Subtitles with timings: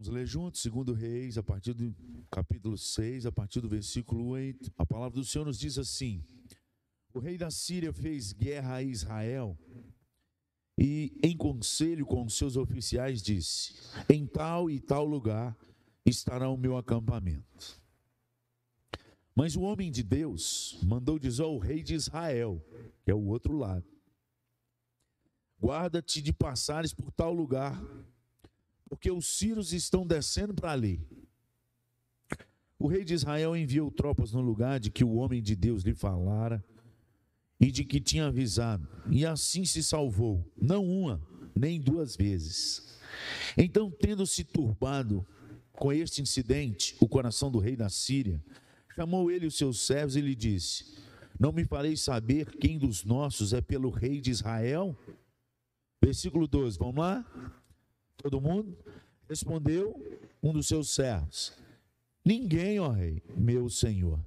[0.00, 1.92] Vamos ler juntos, segundo Reis, a partir do
[2.30, 4.72] capítulo 6, a partir do versículo 8.
[4.78, 6.24] A palavra do Senhor nos diz assim:
[7.12, 9.58] O rei da Síria fez guerra a Israel
[10.78, 13.74] e, em conselho com seus oficiais, disse:
[14.08, 15.58] Em tal e tal lugar
[16.06, 17.82] estará o meu acampamento.
[19.34, 22.64] Mas o homem de Deus mandou dizer ao rei de Israel,
[23.04, 23.84] que é o outro lado:
[25.60, 27.82] Guarda-te de passares por tal lugar
[28.88, 31.00] porque os sírios estão descendo para ali.
[32.78, 35.94] O rei de Israel enviou tropas no lugar de que o homem de Deus lhe
[35.94, 36.64] falara
[37.60, 41.20] e de que tinha avisado, e assim se salvou, não uma,
[41.56, 42.96] nem duas vezes.
[43.56, 45.26] Então, tendo se turbado
[45.72, 48.40] com este incidente, o coração do rei da Síria,
[48.94, 50.96] chamou ele os seus servos e lhe disse:
[51.38, 54.96] Não me fareis saber quem dos nossos é pelo rei de Israel?
[56.00, 57.26] Versículo 12, vamos lá?
[58.18, 58.76] Todo mundo?
[59.28, 59.94] Respondeu
[60.42, 61.52] um dos seus servos:
[62.24, 64.20] Ninguém, ó rei, meu senhor.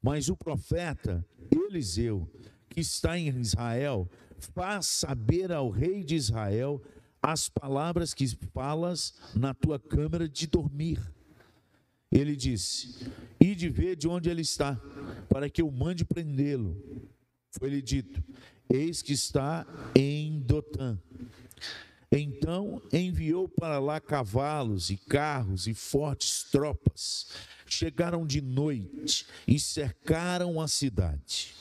[0.00, 2.28] Mas o profeta Eliseu,
[2.68, 6.82] que está em Israel, faz saber ao rei de Israel
[7.20, 11.00] as palavras que falas na tua câmara de dormir.
[12.10, 13.06] Ele disse:
[13.40, 14.80] E de ver de onde ele está,
[15.28, 16.76] para que eu mande prendê-lo.
[17.50, 18.22] Foi-lhe dito:
[18.68, 20.98] Eis que está em Dotã.
[22.42, 27.28] Então enviou para lá cavalos e carros e fortes tropas.
[27.64, 31.54] Chegaram de noite e cercaram a cidade.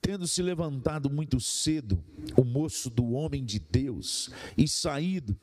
[0.00, 2.02] Tendo se levantado muito cedo,
[2.38, 5.38] o moço do homem de Deus, e saído,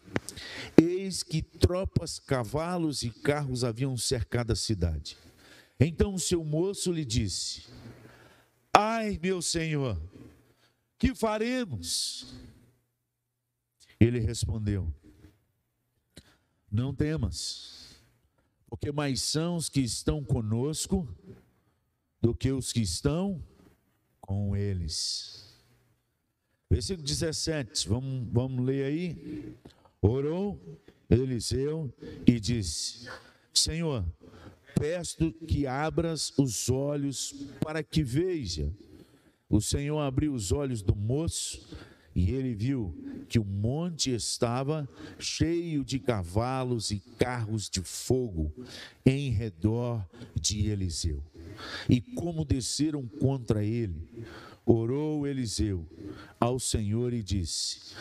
[0.75, 5.15] eis que tropas, cavalos e carros haviam cercado a cidade.
[5.79, 7.65] Então o seu moço lhe disse:
[8.73, 9.95] Ai, meu senhor,
[10.97, 12.33] que faremos?
[13.99, 14.91] Ele respondeu:
[16.71, 18.01] Não temas,
[18.69, 21.07] porque mais são os que estão conosco
[22.21, 23.43] do que os que estão
[24.19, 25.55] com eles.
[26.69, 29.55] Versículo 17, vamos, vamos ler aí.
[30.01, 30.59] Orou
[31.09, 31.91] Eliseu
[32.25, 33.09] e disse:
[33.53, 34.05] Senhor,
[34.77, 38.71] peço que abras os olhos para que veja.
[39.49, 41.65] O Senhor abriu os olhos do moço
[42.17, 42.95] e ele viu
[43.29, 44.89] que o monte estava
[45.19, 48.51] cheio de cavalos e carros de fogo
[49.05, 51.23] em redor de Eliseu.
[51.87, 54.25] E como desceram contra ele,
[54.65, 55.85] orou Eliseu
[56.39, 57.93] ao Senhor e disse: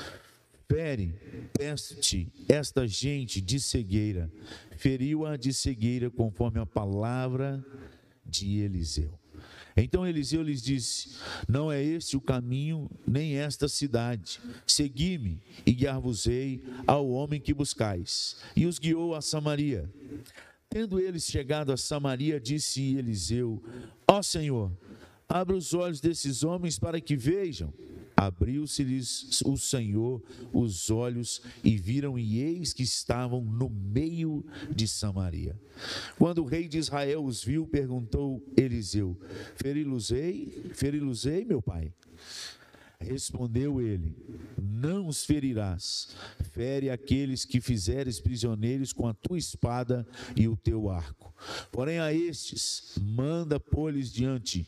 [0.66, 1.14] Fere,
[1.52, 4.32] peço-te, esta gente de cegueira,
[4.78, 7.62] feriu-a de cegueira conforme a palavra
[8.24, 9.12] de Eliseu.
[9.76, 11.10] Então Eliseu lhes disse:
[11.46, 14.40] Não é este o caminho, nem esta cidade.
[14.66, 18.36] Segui-me e guiar-vos-ei ao homem que buscais.
[18.56, 19.90] E os guiou a Samaria.
[20.70, 23.62] Tendo eles chegado a Samaria, disse Eliseu:
[24.08, 24.72] Ó Senhor,
[25.28, 27.72] abra os olhos desses homens para que vejam.
[28.16, 34.42] Abriu-se-lhes o Senhor os olhos e viram, e eis que estavam no meio
[34.74, 35.60] de Samaria.
[36.18, 39.20] Quando o rei de Israel os viu, perguntou Eliseu:
[39.56, 41.92] Feri-los-ei, feri-los-ei, meu pai?
[42.98, 44.16] Respondeu ele:
[44.56, 46.16] Não os ferirás,
[46.52, 51.34] fere aqueles que fizeres prisioneiros com a tua espada e o teu arco.
[51.70, 54.66] Porém, a estes, manda pôr-lhes diante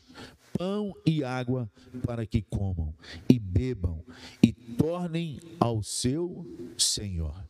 [0.59, 1.71] pão e água
[2.05, 2.93] para que comam
[3.29, 4.03] e bebam
[4.43, 6.45] e tornem ao seu
[6.77, 7.47] senhor.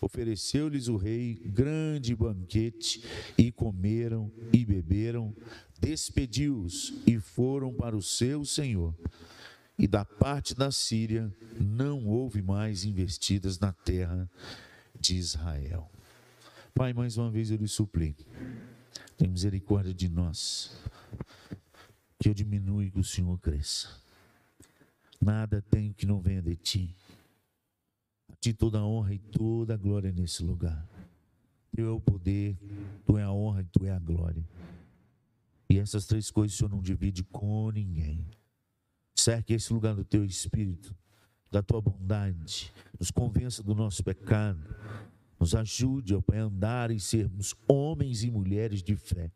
[0.00, 3.02] Ofereceu-lhes o rei grande banquete
[3.36, 5.34] e comeram e beberam,
[5.80, 8.94] despediu-os e foram para o seu senhor.
[9.76, 14.30] E da parte da Síria não houve mais investidas na terra
[15.00, 15.90] de Israel.
[16.72, 18.22] Pai, mais uma vez eu lhe suplico,
[19.16, 20.70] tem misericórdia de nós
[22.18, 23.88] que eu diminua e que o Senhor cresça.
[25.20, 26.94] Nada tenho que não venha de ti.
[28.30, 30.86] A ti toda a honra e toda a glória nesse lugar.
[31.72, 32.58] Teu é o poder,
[33.04, 34.46] tu é a honra e tu é a glória.
[35.68, 38.26] E essas três coisas o Senhor não divide com ninguém.
[39.14, 40.94] Cerque esse lugar do teu espírito,
[41.50, 44.74] da tua bondade, nos convença do nosso pecado,
[45.38, 49.30] nos ajude a andar e sermos homens e mulheres de fé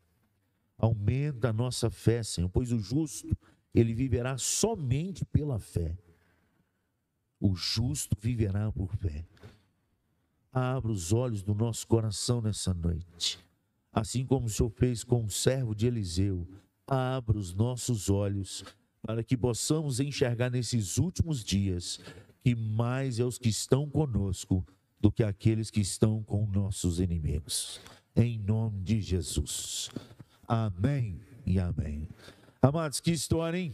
[0.80, 3.36] Aumenta a nossa fé, Senhor, pois o justo,
[3.74, 5.96] ele viverá somente pela fé.
[7.38, 9.26] O justo viverá por fé.
[10.52, 13.38] Abra os olhos do nosso coração nessa noite.
[13.92, 16.48] Assim como o Senhor fez com o servo de Eliseu,
[16.86, 18.64] abra os nossos olhos
[19.02, 22.00] para que possamos enxergar nesses últimos dias
[22.42, 24.66] que mais é os que estão conosco
[24.98, 27.80] do que aqueles que estão com nossos inimigos.
[28.16, 29.90] Em nome de Jesus.
[30.52, 32.08] Amém e amém.
[32.60, 33.72] Amados, que história, hein?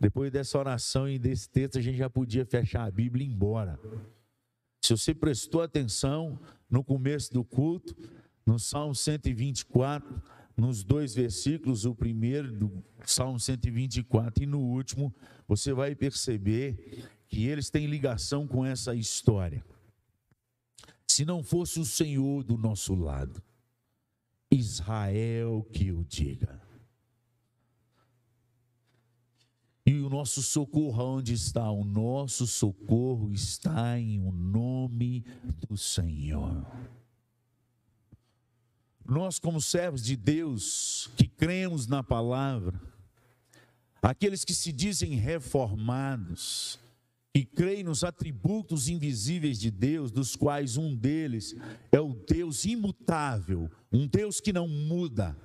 [0.00, 3.32] Depois dessa oração e desse texto, a gente já podia fechar a Bíblia e ir
[3.32, 3.78] embora.
[4.84, 6.36] Se você prestou atenção
[6.68, 7.94] no começo do culto,
[8.44, 10.20] no Salmo 124,
[10.56, 15.14] nos dois versículos, o primeiro do Salmo 124 e no último,
[15.46, 19.64] você vai perceber que eles têm ligação com essa história.
[21.06, 23.40] Se não fosse o Senhor do nosso lado,
[24.54, 26.62] Israel que o diga.
[29.86, 31.70] E o nosso socorro onde está?
[31.70, 35.24] O nosso socorro está em o nome
[35.68, 36.66] do Senhor.
[39.04, 42.80] Nós, como servos de Deus, que cremos na palavra,
[44.00, 46.78] aqueles que se dizem reformados,
[47.34, 51.56] que creem nos atributos invisíveis de Deus, dos quais um deles
[51.90, 55.36] é o Deus imutável, um Deus que não muda,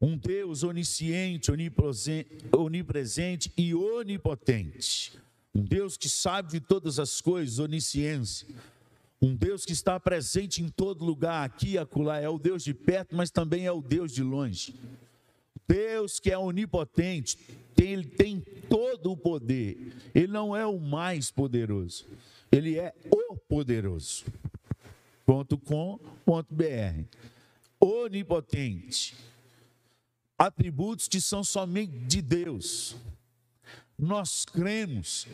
[0.00, 1.52] um Deus onisciente,
[2.52, 5.12] onipresente e onipotente,
[5.54, 8.48] um Deus que sabe de todas as coisas, onisciência.
[9.22, 12.72] Um Deus que está presente em todo lugar, aqui e acolá, é o Deus de
[12.72, 14.74] perto, mas também é o Deus de longe.
[15.70, 17.38] Deus que é onipotente,
[17.78, 19.94] ele tem todo o poder.
[20.12, 22.08] Ele não é o mais poderoso,
[22.50, 24.24] ele é o poderoso.
[25.24, 27.04] Ponto com, ponto br.
[27.78, 29.14] Onipotente.
[30.36, 32.96] Atributos que são somente de Deus.
[33.96, 35.28] Nós cremos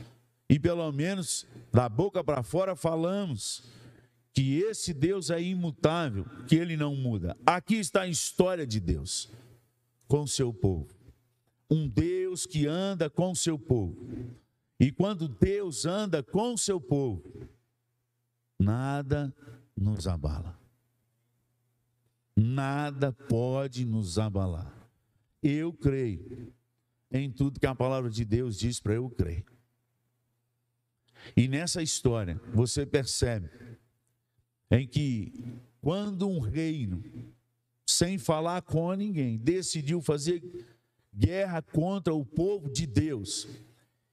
[0.50, 3.62] e pelo menos da boca para fora falamos
[4.34, 7.34] que esse Deus é imutável, que ele não muda.
[7.46, 9.30] Aqui está a história de Deus
[10.06, 10.94] com seu povo.
[11.70, 14.08] Um Deus que anda com seu povo.
[14.78, 17.48] E quando Deus anda com seu povo,
[18.58, 19.34] nada
[19.76, 20.58] nos abala.
[22.36, 24.72] Nada pode nos abalar.
[25.42, 26.52] Eu creio
[27.10, 29.44] em tudo que a palavra de Deus diz para eu crer.
[31.36, 33.50] E nessa história, você percebe
[34.70, 35.32] em que
[35.80, 37.02] quando um reino,
[37.86, 40.42] sem falar com ninguém, decidiu fazer
[41.14, 43.48] guerra contra o povo de Deus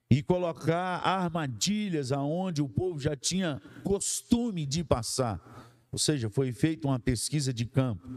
[0.10, 5.42] e colocar armadilhas aonde o povo já tinha costume de passar.
[5.92, 8.08] Ou seja, foi feita uma pesquisa de campo.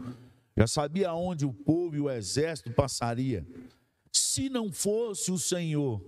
[0.55, 3.45] Já sabia aonde o povo e o exército passaria.
[4.11, 6.03] Se não fosse o Senhor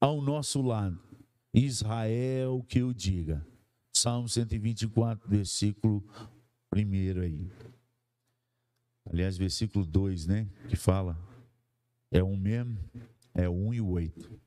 [0.00, 0.98] ao nosso lado,
[1.52, 3.44] Israel que o diga.
[3.92, 6.04] Salmo 124, versículo
[6.74, 7.48] 1 aí.
[9.06, 10.48] Aliás, versículo 2, né?
[10.68, 11.18] Que fala,
[12.10, 12.78] é um mesmo,
[13.34, 14.40] é um e oito.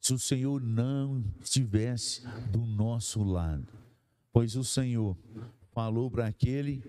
[0.00, 3.66] Se o Senhor não estivesse do nosso lado,
[4.32, 5.16] pois o Senhor
[5.72, 6.82] falou para aquele,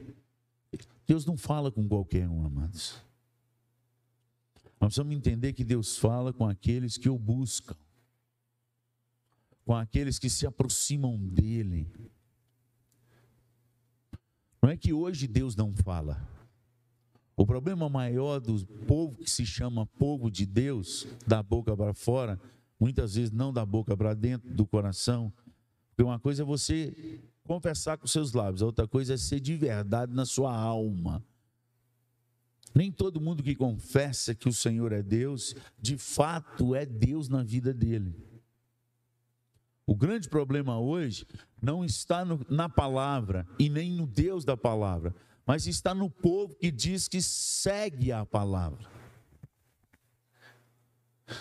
[1.07, 3.01] Deus não fala com qualquer um, amados.
[4.79, 7.75] Nós precisamos entender que Deus fala com aqueles que o buscam
[9.65, 11.91] com aqueles que se aproximam dele.
[14.61, 16.34] Não é que hoje Deus não fala.
[17.37, 22.39] O problema maior do povo que se chama povo de Deus, da boca para fora,
[22.79, 25.33] muitas vezes não da boca para dentro do coração,
[25.89, 29.55] porque uma coisa é você confessar com seus lábios, a outra coisa é ser de
[29.55, 31.23] verdade na sua alma.
[32.73, 37.43] Nem todo mundo que confessa que o Senhor é Deus, de fato é Deus na
[37.43, 38.13] vida dele.
[39.87, 41.25] O grande problema hoje
[41.61, 46.55] não está no, na palavra e nem no Deus da palavra, mas está no povo
[46.55, 48.89] que diz que segue a palavra.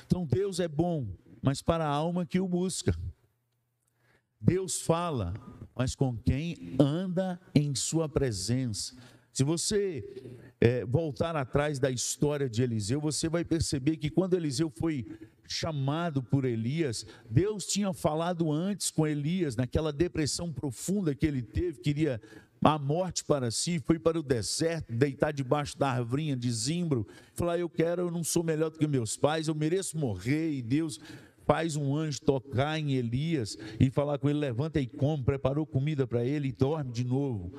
[0.06, 1.06] Então Deus é bom,
[1.42, 2.94] mas para a alma que o busca.
[4.40, 5.34] Deus fala,
[5.74, 8.94] mas com quem anda em sua presença.
[9.32, 10.04] Se você
[10.60, 15.06] é, voltar atrás da história de Eliseu, você vai perceber que quando Eliseu foi
[15.48, 21.80] chamado por Elias, Deus tinha falado antes com Elias, naquela depressão profunda que ele teve,
[21.80, 22.20] queria
[22.64, 27.58] a morte para si, foi para o deserto, deitar debaixo da arvrinha de zimbro, falar:
[27.58, 30.98] Eu quero, eu não sou melhor do que meus pais, eu mereço morrer, e Deus
[31.44, 36.06] faz um anjo tocar em Elias e falar com ele: levanta e come, preparou comida
[36.06, 37.52] para ele e dorme de novo.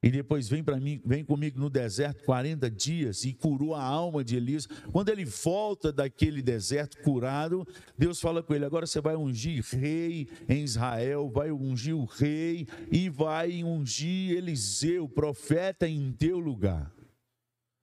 [0.00, 4.22] E depois vem para mim, vem comigo no deserto 40 dias e curou a alma
[4.22, 4.66] de Elias.
[4.92, 10.28] Quando ele volta daquele deserto curado, Deus fala com ele: agora você vai ungir rei
[10.48, 16.92] em Israel, vai ungir o rei e vai ungir Eliseu, profeta em teu lugar.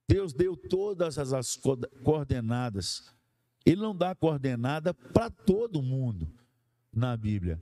[0.08, 1.60] Deus deu todas as
[2.04, 3.14] coordenadas.
[3.66, 6.30] Ele não dá coordenada para todo mundo
[6.94, 7.62] na Bíblia.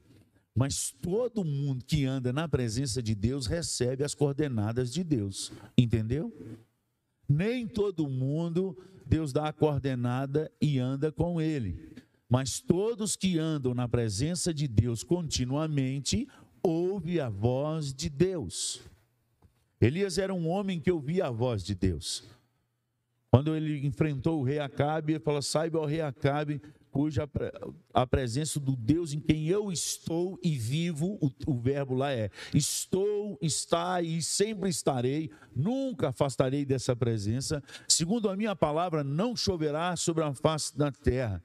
[0.56, 5.52] Mas todo mundo que anda na presença de Deus recebe as coordenadas de Deus.
[5.78, 6.32] Entendeu?
[7.28, 11.94] Nem todo mundo Deus dá a coordenada e anda com ele.
[12.30, 16.28] Mas todos que andam na presença de Deus continuamente
[16.62, 18.82] ouvem a voz de Deus.
[19.82, 22.24] Elias era um homem que ouvia a voz de Deus.
[23.30, 26.62] Quando ele enfrentou o rei Acabe, ele falou: Saiba, o rei Acabe,
[26.94, 27.28] cuja
[27.92, 32.30] a presença do Deus em quem eu estou e vivo, o, o, verbo lá é
[32.54, 37.64] estou, está e sempre estarei, nunca afastarei dessa presença.
[37.88, 41.42] Segundo a minha palavra, não choverá sobre a face da terra.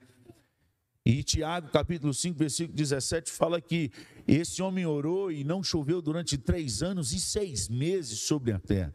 [1.03, 3.89] E Tiago, capítulo 5, versículo 17, fala que
[4.27, 8.93] esse homem orou e não choveu durante três anos e seis meses sobre a terra.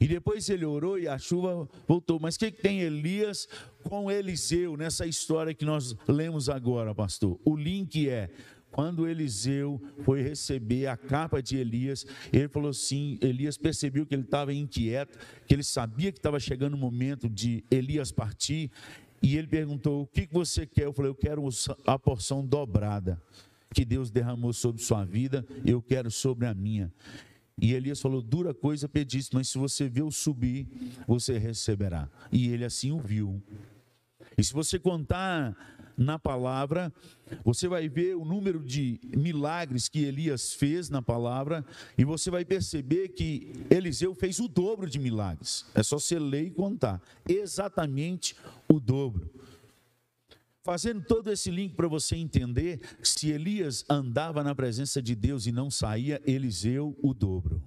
[0.00, 2.20] E depois ele orou e a chuva voltou.
[2.20, 3.48] Mas o que, que tem Elias
[3.82, 7.38] com Eliseu nessa história que nós lemos agora, pastor?
[7.44, 8.30] O link é
[8.70, 14.22] quando Eliseu foi receber a capa de Elias, ele falou assim: Elias percebeu que ele
[14.22, 18.70] estava inquieto, que ele sabia que estava chegando o momento de Elias partir,
[19.22, 20.84] e ele perguntou: O que você quer?
[20.84, 21.48] Eu falei: Eu quero
[21.86, 23.20] a porção dobrada
[23.74, 26.92] que Deus derramou sobre sua vida, eu quero sobre a minha.
[27.60, 30.66] E Elias falou: dura coisa pediste, mas se você viu subir,
[31.06, 32.08] você receberá.
[32.30, 33.42] E ele assim o viu.
[34.36, 35.56] E se você contar
[35.96, 36.92] na palavra,
[37.44, 41.66] você vai ver o número de milagres que Elias fez na palavra,
[41.98, 45.66] e você vai perceber que Eliseu fez o dobro de milagres.
[45.74, 47.02] É só você ler e contar.
[47.28, 48.36] Exatamente
[48.68, 49.28] o dobro.
[50.68, 55.50] Fazendo todo esse link para você entender, se Elias andava na presença de Deus e
[55.50, 57.62] não saía, Eliseu o dobro.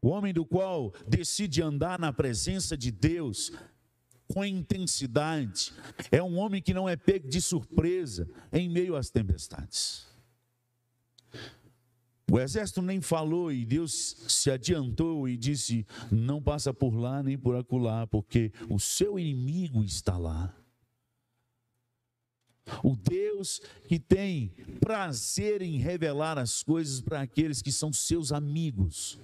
[0.00, 3.52] O homem do qual decide andar na presença de Deus
[4.32, 5.74] com intensidade
[6.10, 10.06] é um homem que não é pego de surpresa em meio às tempestades.
[12.32, 17.36] O exército nem falou e Deus se adiantou e disse: Não passa por lá nem
[17.36, 20.63] por acolá, porque o seu inimigo está lá.
[22.82, 24.48] O Deus que tem
[24.80, 29.18] prazer em revelar as coisas para aqueles que são seus amigos.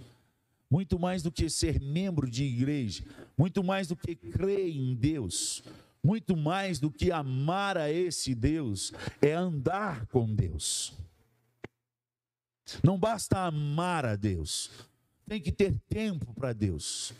[0.70, 3.02] Muito mais do que ser membro de igreja,
[3.37, 5.64] muito mais do que crer em Deus,
[6.02, 10.92] muito mais do que amar a esse Deus, é andar com Deus.
[12.85, 14.70] Não basta amar a Deus,
[15.26, 17.12] tem que ter tempo para Deus.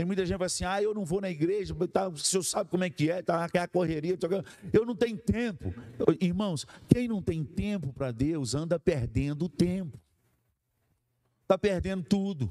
[0.00, 2.42] Tem muita gente que fala assim: ah, eu não vou na igreja, tá, o senhor
[2.42, 4.16] sabe como é que é, tá, é a correria.
[4.72, 5.74] Eu não tenho tempo.
[6.18, 10.00] Irmãos, quem não tem tempo para Deus anda perdendo tempo,
[11.42, 12.50] está perdendo tudo.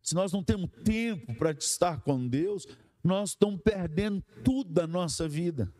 [0.00, 2.66] Se nós não temos tempo para estar com Deus,
[3.04, 5.70] nós estamos perdendo tudo da nossa vida.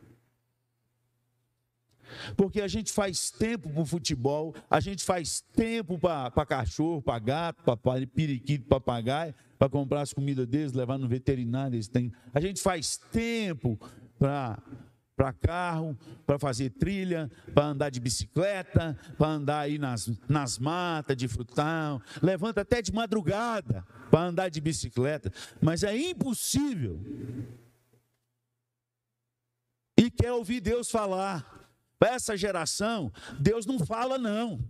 [2.37, 7.19] Porque a gente faz tempo para o futebol, a gente faz tempo para cachorro, para
[7.19, 11.75] gato, para periquito, papagaio, para comprar as comidas deles, levar no veterinário.
[11.75, 12.13] Eles têm.
[12.33, 13.79] A gente faz tempo
[14.19, 21.17] para carro, para fazer trilha, para andar de bicicleta, para andar aí nas, nas matas
[21.17, 27.01] de frutão, levanta até de madrugada para andar de bicicleta, mas é impossível.
[29.97, 31.58] E quer ouvir Deus falar.
[31.99, 34.65] Para essa geração, Deus não fala, não.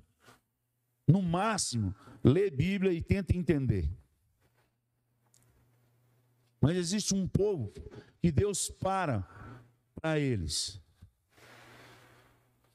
[1.06, 1.94] No máximo,
[2.25, 3.90] lê Bíblia e tenta entender.
[6.61, 7.73] Mas existe um povo
[8.20, 9.26] que Deus para
[9.94, 10.80] para eles.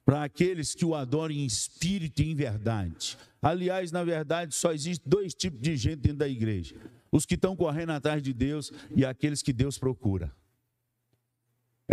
[0.06, 3.18] Para aqueles que o adoram em espírito e em verdade.
[3.42, 6.76] Aliás, na verdade, só existe dois tipos de gente dentro da igreja:
[7.12, 10.34] os que estão correndo atrás de Deus e aqueles que Deus procura.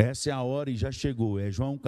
[0.01, 1.39] Essa é a hora e já chegou.
[1.39, 1.79] É João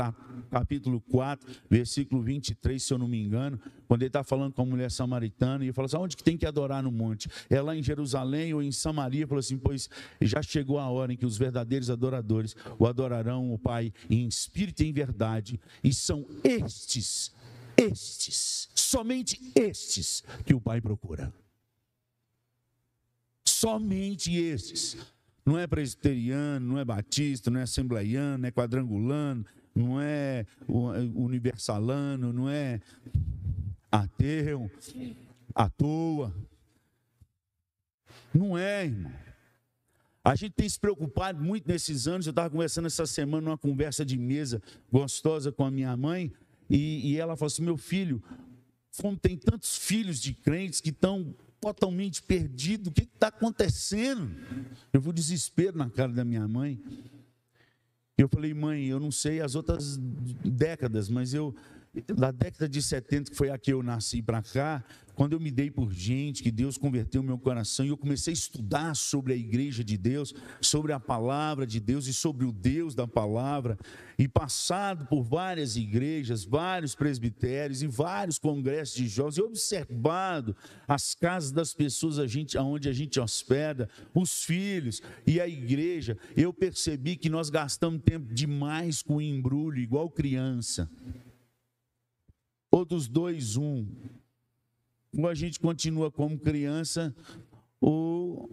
[0.50, 4.66] capítulo 4, versículo 23, se eu não me engano, quando ele está falando com a
[4.66, 7.30] mulher samaritana, e ele fala assim: onde que tem que adorar no monte?
[7.48, 9.20] É lá em Jerusalém ou em Samaria?
[9.20, 9.88] Ele falou assim: pois
[10.20, 14.82] já chegou a hora em que os verdadeiros adoradores o adorarão o Pai em espírito
[14.82, 17.32] e em verdade, e são estes,
[17.78, 21.32] estes, somente estes que o Pai procura.
[23.42, 24.98] Somente estes.
[25.44, 29.44] Não é presbiteriano, não é batista, não é assembleiano, não é quadrangulano,
[29.74, 30.46] não é
[31.14, 32.80] universalano, não é
[33.90, 34.70] ateu,
[35.54, 36.34] à toa.
[38.32, 39.12] Não é, irmão.
[40.24, 42.26] A gente tem se preocupado muito nesses anos.
[42.26, 46.32] Eu estava conversando essa semana numa conversa de mesa gostosa com a minha mãe,
[46.70, 48.22] e, e ela falou assim: meu filho,
[48.96, 52.88] como tem tantos filhos de crentes que estão totalmente perdido.
[52.88, 54.34] O que está acontecendo?
[54.92, 56.82] Eu vou desespero na cara da minha mãe.
[58.18, 59.96] Eu falei, mãe, eu não sei as outras
[60.44, 61.54] décadas, mas eu
[62.14, 64.82] da década de 70, que foi a que eu nasci para cá,
[65.14, 68.34] quando eu me dei por gente, que Deus converteu meu coração e eu comecei a
[68.34, 72.94] estudar sobre a igreja de Deus, sobre a palavra de Deus e sobre o Deus
[72.94, 73.78] da palavra,
[74.18, 80.56] e passado por várias igrejas, vários presbitérios e vários congressos de jovens, e observado
[80.88, 86.16] as casas das pessoas a gente, onde a gente hospeda, os filhos e a igreja,
[86.34, 90.88] eu percebi que nós gastamos tempo demais com embrulho, igual criança
[92.72, 93.86] ou dos dois, um.
[95.16, 97.14] Ou a gente continua como criança,
[97.78, 98.50] ou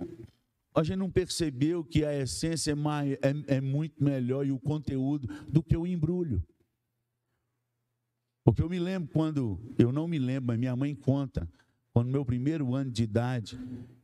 [0.75, 4.59] a gente não percebeu que a essência é, mais, é, é muito melhor e o
[4.59, 6.43] conteúdo do que o embrulho.
[8.43, 11.49] Porque eu me lembro quando, eu não me lembro, mas minha mãe conta,
[11.93, 13.57] quando meu primeiro ano de idade,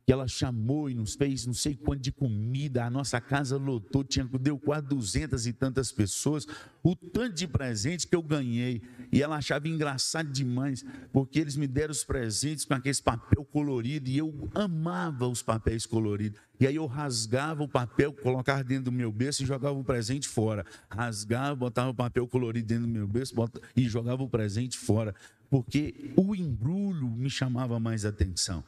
[0.06, 4.04] que ela chamou e nos fez não sei quanto de comida, a nossa casa lotou,
[4.04, 6.46] tinha, deu quase duzentas e tantas pessoas,
[6.80, 11.66] o tanto de presente que eu ganhei, e ela achava engraçado demais, porque eles me
[11.66, 16.76] deram os presentes com aquele papel colorido, e eu amava os papéis coloridos, e aí
[16.76, 21.56] eu rasgava o papel, colocava dentro do meu berço e jogava o presente fora, rasgava,
[21.56, 23.34] botava o papel colorido dentro do meu berço
[23.74, 25.12] e jogava o presente fora,
[25.50, 28.62] porque o embrulho me chamava mais atenção.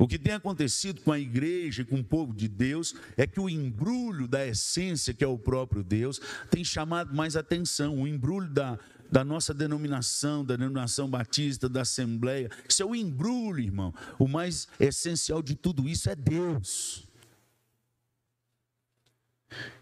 [0.00, 3.38] O que tem acontecido com a igreja e com o povo de Deus é que
[3.38, 6.18] o embrulho da essência, que é o próprio Deus,
[6.50, 8.00] tem chamado mais atenção.
[8.00, 8.78] O embrulho da,
[9.12, 12.50] da nossa denominação, da denominação batista, da Assembleia.
[12.66, 13.92] Isso é o embrulho, irmão.
[14.18, 17.06] O mais essencial de tudo isso é Deus.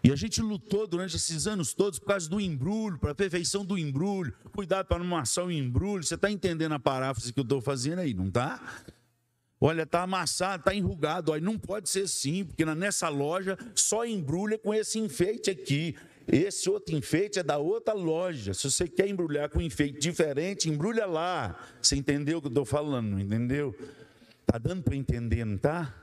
[0.03, 3.63] E a gente lutou durante esses anos todos por causa do embrulho, para a perfeição
[3.63, 4.33] do embrulho.
[4.51, 6.03] Cuidado para não amassar o embrulho.
[6.03, 8.61] Você está entendendo a paráfrase que eu estou fazendo aí, não está?
[9.61, 11.31] Olha, está amassado, está enrugado.
[11.31, 15.95] Olha, não pode ser assim, porque nessa loja só embrulha com esse enfeite aqui.
[16.27, 18.53] Esse outro enfeite é da outra loja.
[18.53, 21.59] Se você quer embrulhar com um enfeite diferente, embrulha lá.
[21.81, 23.19] Você entendeu o que eu estou falando?
[23.19, 23.75] Entendeu?
[24.41, 25.93] Está dando para entender, não está?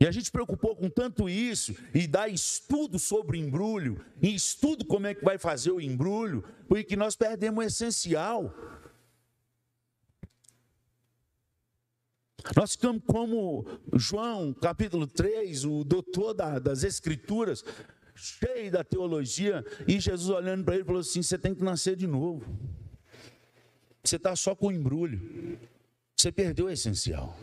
[0.00, 5.08] E a gente preocupou com tanto isso e dá estudo sobre embrulho, e estudo como
[5.08, 8.54] é que vai fazer o embrulho, porque nós perdemos o essencial.
[12.56, 17.64] Nós ficamos como João, capítulo 3, o doutor das Escrituras,
[18.14, 22.06] cheio da teologia, e Jesus olhando para ele falou assim: Você tem que nascer de
[22.06, 22.44] novo.
[24.02, 25.58] Você está só com o embrulho.
[26.16, 27.36] Você perdeu o essencial.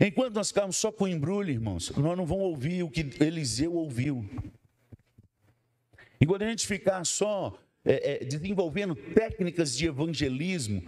[0.00, 3.74] Enquanto nós ficarmos só com o embrulho, irmãos, nós não vamos ouvir o que Eliseu
[3.74, 4.28] ouviu.
[6.20, 10.82] Enquanto a gente ficar só é, é, desenvolvendo técnicas de evangelismo,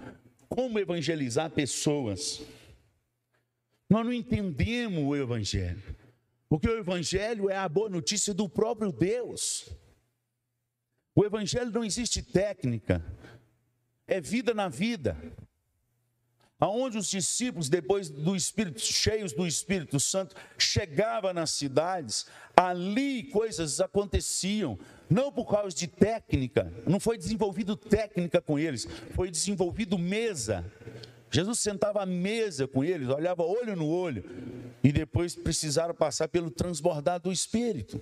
[0.50, 2.42] como evangelizar pessoas.
[3.88, 5.96] Nós não entendemos o Evangelho,
[6.48, 9.70] porque o Evangelho é a boa notícia do próprio Deus.
[11.14, 13.02] O Evangelho não existe técnica,
[14.06, 15.16] é vida na vida.
[16.60, 23.80] Aonde os discípulos, depois do Espírito, cheios do Espírito Santo, chegavam nas cidades, ali coisas
[23.80, 30.62] aconteciam, não por causa de técnica, não foi desenvolvido técnica com eles, foi desenvolvido mesa.
[31.30, 34.22] Jesus sentava à mesa com eles, olhava olho no olho,
[34.84, 38.00] e depois precisaram passar pelo transbordar do Espírito.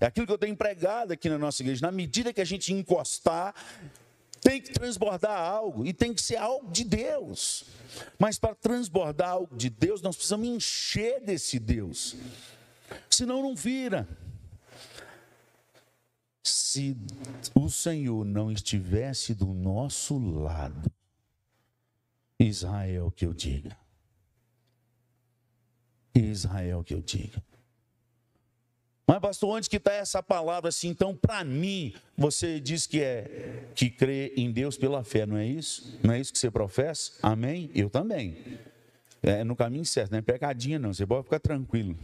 [0.00, 1.86] É aquilo que eu tenho empregado aqui na nossa igreja.
[1.86, 3.54] Na medida que a gente encostar,
[4.42, 7.64] tem que transbordar algo, e tem que ser algo de Deus.
[8.18, 12.16] Mas para transbordar algo de Deus, nós precisamos encher desse Deus.
[13.08, 14.06] Senão não vira
[16.42, 16.96] se
[17.54, 20.90] o Senhor não estivesse do nosso lado,
[22.38, 23.76] Israel que eu diga.
[26.14, 27.42] Israel que eu diga.
[29.06, 30.88] Mas pastor, onde que está essa palavra assim?
[30.88, 35.46] Então, para mim, você diz que é que crê em Deus pela fé, não é
[35.46, 35.98] isso?
[36.02, 37.12] Não é isso que você professa?
[37.22, 37.70] Amém?
[37.74, 38.36] Eu também.
[39.22, 41.96] É no caminho certo, não é pegadinha não, você pode ficar tranquilo.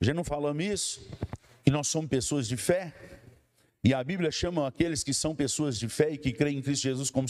[0.00, 1.10] Já não falamos isso?
[1.62, 2.94] Que nós somos pessoas de fé?
[3.82, 6.82] E a Bíblia chama aqueles que são pessoas de fé e que creem em Cristo
[6.82, 7.26] Jesus como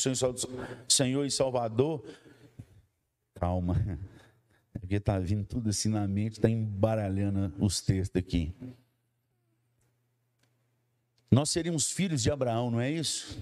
[0.88, 2.04] Senhor e Salvador.
[3.34, 3.98] Calma,
[4.90, 8.52] porque está vindo tudo assim na mente, está embaralhando os textos aqui.
[11.30, 13.38] Nós seríamos filhos de Abraão, não é isso?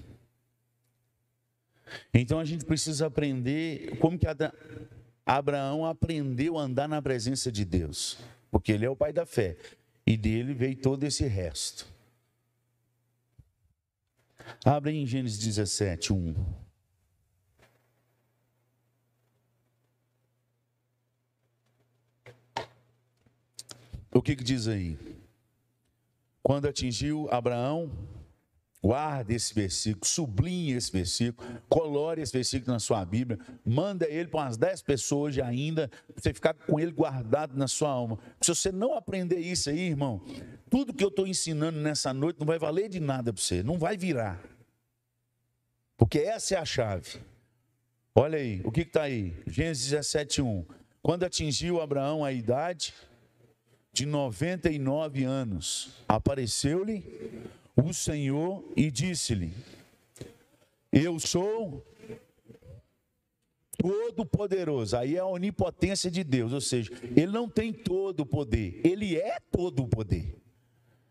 [2.13, 4.27] Então a gente precisa aprender como que
[5.25, 8.19] Abraão aprendeu a andar na presença de Deus,
[8.51, 9.57] porque ele é o pai da fé
[10.05, 11.87] e dele veio todo esse resto.
[14.63, 16.68] Abre em Gênesis 17, 1.
[24.11, 24.97] O que, que diz aí?
[26.49, 27.91] quando atingiu Abraão,
[28.81, 34.41] guarde esse versículo, sublinhe esse versículo, colore esse versículo na sua Bíblia, manda ele para
[34.41, 38.17] umas 10 pessoas hoje ainda, você ficar com ele guardado na sua alma.
[38.41, 40.23] Se você não aprender isso aí, irmão,
[40.69, 43.77] tudo que eu estou ensinando nessa noite não vai valer de nada para você, não
[43.77, 44.41] vai virar.
[45.97, 47.19] Porque essa é a chave.
[48.15, 49.35] Olha aí, o que está aí?
[49.45, 50.65] Gênesis 17, 1.
[51.01, 52.93] Quando atingiu Abraão a idade
[53.91, 57.03] de 99 anos, apareceu-lhe
[57.75, 59.53] o Senhor e disse-lhe:
[60.91, 61.85] Eu sou
[63.77, 64.97] todo-poderoso.
[64.97, 69.17] Aí é a onipotência de Deus, ou seja, ele não tem todo o poder, ele
[69.17, 70.35] é todo o poder.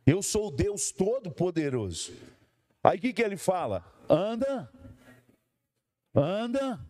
[0.06, 2.12] Eu sou Deus todo-poderoso.
[2.82, 3.84] Aí o que, que ele fala?
[4.08, 4.70] Anda,
[6.14, 6.80] anda,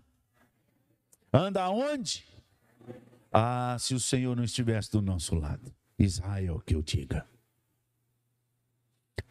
[1.33, 2.27] anda aonde?
[3.33, 7.27] Ah, se o Senhor não estivesse do nosso lado, Israel, que eu diga.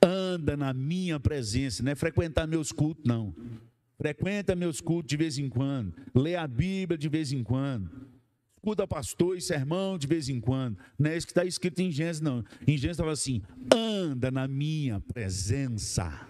[0.02, 3.34] Anda na minha presença, não é frequentar meus cultos, não.
[3.98, 5.94] Frequenta meus cultos de vez em quando.
[6.14, 7.90] Lê a Bíblia de vez em quando.
[8.58, 10.78] Escuta pastor e sermão de vez em quando.
[11.00, 12.44] Não é isso que está escrito em Gênesis, não.
[12.62, 13.42] Em Gênesis estava assim:
[13.74, 16.28] anda na minha presença.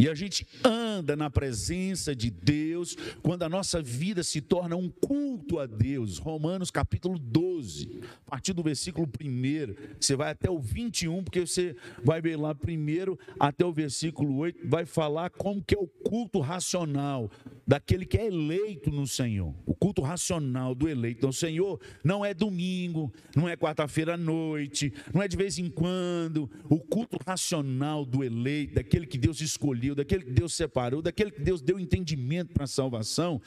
[0.00, 4.88] E a gente anda na presença de Deus quando a nossa vida se torna um
[4.88, 6.16] culto a Deus.
[6.16, 11.76] Romanos capítulo 12, a partir do versículo 1, você vai até o 21, porque você
[12.02, 16.40] vai ver lá primeiro até o versículo 8, vai falar como que é o culto
[16.40, 17.30] racional
[17.66, 19.54] daquele que é eleito no Senhor.
[19.66, 24.92] O culto racional do eleito no Senhor não é domingo, não é quarta-feira à noite,
[25.12, 26.50] não é de vez em quando.
[26.70, 31.40] O culto racional do eleito, daquele que Deus escolheu daquele que Deus separou, daquele que
[31.40, 33.40] Deus deu entendimento para a salvação,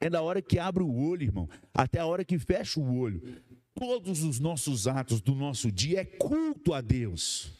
[0.00, 3.22] é da hora que abre o olho, irmão, até a hora que fecha o olho.
[3.74, 7.52] Todos os nossos atos do nosso dia é culto a Deus.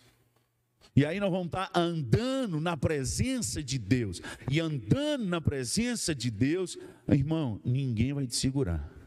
[0.94, 4.20] E aí nós vamos estar andando na presença de Deus.
[4.50, 6.76] E andando na presença de Deus,
[7.08, 8.99] irmão, ninguém vai te segurar.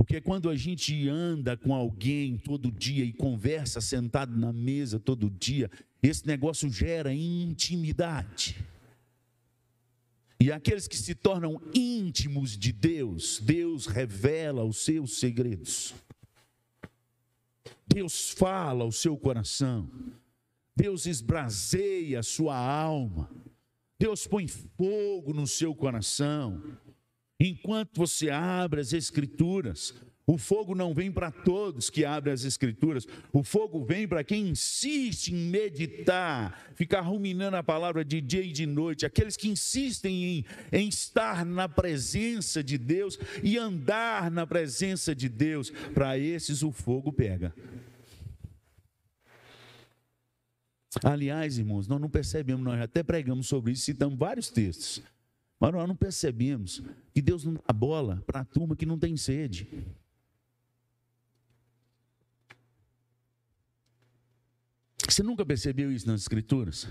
[0.00, 5.28] Porque quando a gente anda com alguém todo dia e conversa sentado na mesa todo
[5.28, 5.70] dia,
[6.02, 8.56] esse negócio gera intimidade.
[10.40, 15.94] E aqueles que se tornam íntimos de Deus, Deus revela os seus segredos.
[17.86, 19.86] Deus fala ao seu coração.
[20.74, 23.30] Deus esbraseia a sua alma.
[23.98, 26.62] Deus põe fogo no seu coração.
[27.40, 29.94] Enquanto você abre as Escrituras,
[30.26, 34.50] o fogo não vem para todos que abrem as Escrituras, o fogo vem para quem
[34.50, 40.24] insiste em meditar, ficar ruminando a palavra de dia e de noite, aqueles que insistem
[40.24, 46.62] em, em estar na presença de Deus e andar na presença de Deus, para esses
[46.62, 47.54] o fogo pega.
[51.02, 55.02] Aliás, irmãos, nós não percebemos, nós até pregamos sobre isso, citamos vários textos.
[55.60, 59.14] Mas nós não percebemos que Deus não dá bola para a turma que não tem
[59.14, 59.68] sede.
[65.06, 66.88] Você nunca percebeu isso nas Escrituras?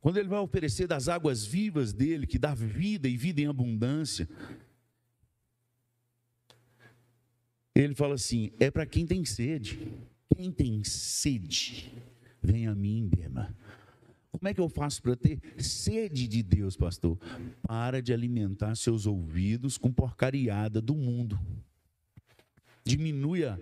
[0.00, 4.28] Quando ele vai oferecer das águas vivas dele, que dá vida e vida em abundância,
[7.74, 9.78] ele fala assim: é para quem tem sede.
[10.36, 11.92] Quem tem sede,
[12.40, 13.52] vem a mim, beba.
[14.30, 17.18] Como é que eu faço para ter sede de Deus, pastor?
[17.62, 21.38] Para de alimentar seus ouvidos com porcariada do mundo.
[22.84, 23.60] Diminua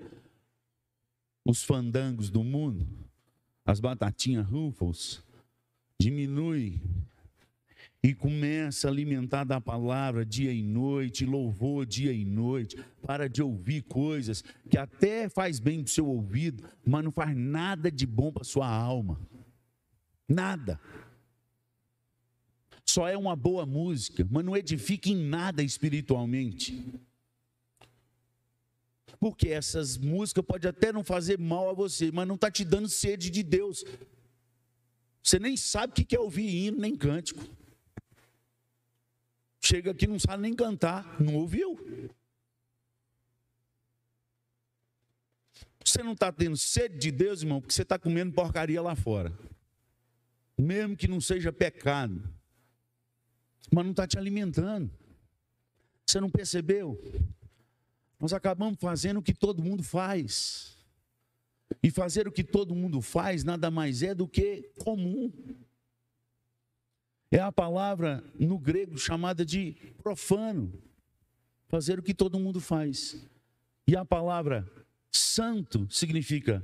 [1.44, 2.86] os fandangos do mundo,
[3.64, 5.22] as batatinhas Ruffles.
[5.98, 6.82] Diminui
[8.02, 12.76] e começa a alimentar da palavra dia e noite, louvor dia e noite.
[13.02, 17.36] Para de ouvir coisas que até faz bem para o seu ouvido, mas não faz
[17.36, 19.18] nada de bom para sua alma.
[20.28, 20.80] Nada.
[22.84, 26.84] Só é uma boa música, mas não edifica em nada espiritualmente.
[29.18, 32.88] Porque essas músicas podem até não fazer mal a você, mas não está te dando
[32.88, 33.84] sede de Deus.
[35.22, 37.44] Você nem sabe o que é ouvir hino nem cântico.
[39.60, 41.76] Chega aqui não sabe nem cantar, não ouviu.
[45.84, 49.36] Você não está tendo sede de Deus, irmão, porque você está comendo porcaria lá fora
[50.58, 52.22] mesmo que não seja pecado,
[53.72, 54.90] mas não está te alimentando.
[56.06, 57.00] Você não percebeu?
[58.18, 60.76] Nós acabamos fazendo o que todo mundo faz.
[61.82, 65.32] E fazer o que todo mundo faz nada mais é do que comum.
[67.30, 70.72] É a palavra no grego chamada de profano.
[71.68, 73.16] fazer o que todo mundo faz.
[73.86, 74.66] E a palavra
[75.10, 76.62] santo significa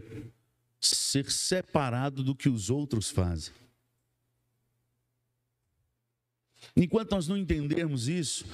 [0.81, 3.53] ser separado do que os outros fazem.
[6.75, 8.47] Enquanto nós não entendermos isso,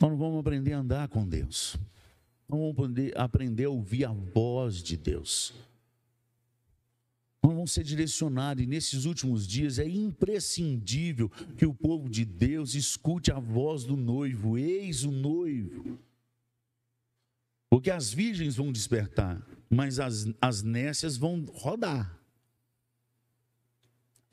[0.00, 1.76] nós não vamos aprender a andar com Deus.
[2.48, 5.54] Nós vamos aprender, aprender a ouvir a voz de Deus.
[7.42, 12.74] Nós vamos ser direcionados, e nesses últimos dias é imprescindível que o povo de Deus
[12.74, 15.98] escute a voz do noivo, eis o noivo.
[17.68, 22.21] Porque as virgens vão despertar, mas as, as nécias vão rodar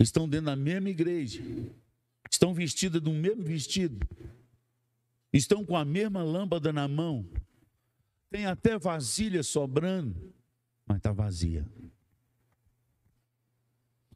[0.03, 1.43] estão dentro da mesma igreja,
[2.31, 4.07] estão vestidas do mesmo vestido,
[5.31, 7.27] estão com a mesma lâmpada na mão,
[8.29, 10.33] tem até vasilha sobrando,
[10.85, 11.65] mas está vazia.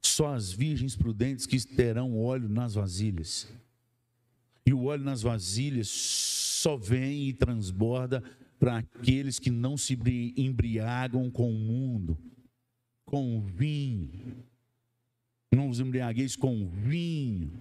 [0.02, 3.48] Só as virgens prudentes que terão óleo nas vasilhas.
[4.66, 8.22] E o óleo nas vasilhas só vem e transborda
[8.60, 9.98] para aqueles que não se
[10.38, 12.18] embriagam com o mundo,
[13.06, 14.46] com o vinho
[15.56, 17.52] não vos embriagueis com vinho,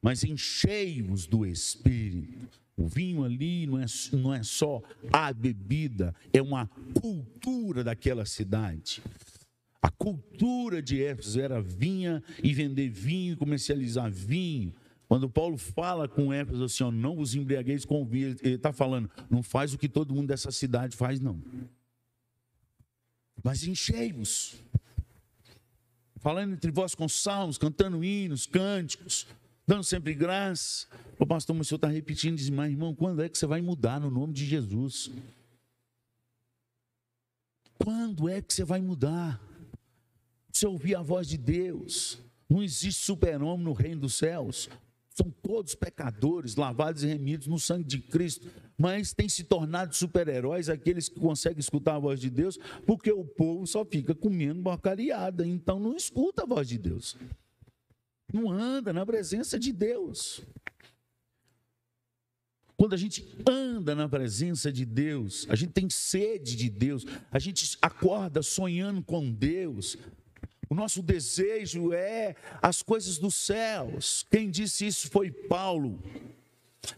[0.00, 2.60] mas enchei-vos do Espírito.
[2.76, 6.68] O vinho ali não é, não é só a bebida, é uma
[7.00, 9.02] cultura daquela cidade.
[9.80, 14.72] A cultura de Éfeso era vinha e vender vinho, comercializar vinho.
[15.06, 19.10] Quando Paulo fala com Éfeso assim, ó, não vos embriagueis com vinho, ele está falando,
[19.30, 21.40] não faz o que todo mundo dessa cidade faz, não.
[23.42, 24.56] Mas enchei-vos
[26.24, 29.26] falando entre vós com salmos, cantando hinos, cânticos,
[29.66, 30.86] dando sempre graça.
[31.18, 33.60] O pastor, mas o senhor está repetindo, diz, mas irmão, quando é que você vai
[33.60, 35.10] mudar no nome de Jesus?
[37.76, 39.38] Quando é que você vai mudar?
[40.50, 42.18] Você ouvir a voz de Deus.
[42.48, 44.70] Não existe super-homem no reino dos céus.
[45.10, 50.68] São todos pecadores, lavados e remidos no sangue de Cristo mas têm se tornado super-heróis
[50.68, 55.46] aqueles que conseguem escutar a voz de Deus, porque o povo só fica comendo porcariada,
[55.46, 57.16] então não escuta a voz de Deus.
[58.32, 60.42] Não anda na presença de Deus.
[62.76, 67.38] Quando a gente anda na presença de Deus, a gente tem sede de Deus, a
[67.38, 69.96] gente acorda sonhando com Deus.
[70.68, 74.26] O nosso desejo é as coisas dos céus.
[74.28, 76.02] Quem disse isso foi Paulo.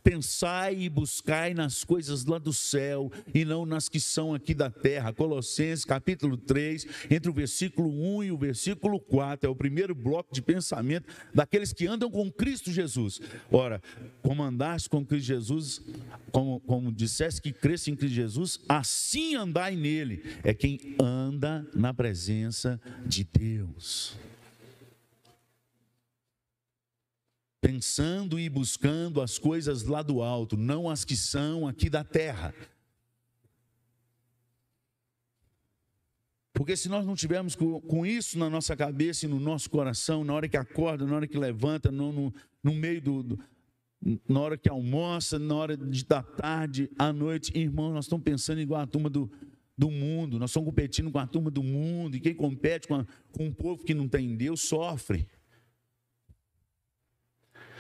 [0.03, 4.71] Pensai e buscai nas coisas lá do céu e não nas que são aqui da
[4.71, 5.13] terra.
[5.13, 10.33] Colossenses capítulo 3, entre o versículo 1 e o versículo 4, é o primeiro bloco
[10.33, 13.21] de pensamento daqueles que andam com Cristo Jesus.
[13.51, 13.83] Ora,
[14.23, 15.83] como andaste com Cristo Jesus,
[16.31, 20.23] como, como disseste que cresce em Cristo Jesus, assim andai nele.
[20.43, 24.17] É quem anda na presença de Deus.
[27.61, 32.55] Pensando e buscando as coisas lá do alto, não as que são aqui da terra.
[36.57, 40.33] Porque se nós não tivermos com, isso na nossa cabeça e no nosso coração, na
[40.33, 43.39] hora que acorda, na hora que levanta, no, no, no meio do, do,
[44.27, 48.61] na hora que almoça, na hora de, da tarde, à noite, irmão, nós estamos pensando
[48.61, 49.31] igual a turma do,
[49.77, 53.07] do mundo, nós estamos competindo com a turma do mundo, e quem compete com, a,
[53.33, 55.27] com um povo que não tem Deus sofre.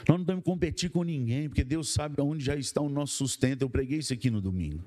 [0.08, 3.14] Nós não temos que competir com ninguém, porque Deus sabe onde já está o nosso
[3.14, 3.62] sustento.
[3.62, 4.84] Eu preguei isso aqui no domingo.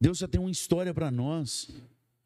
[0.00, 1.70] Deus já tem uma história para nós.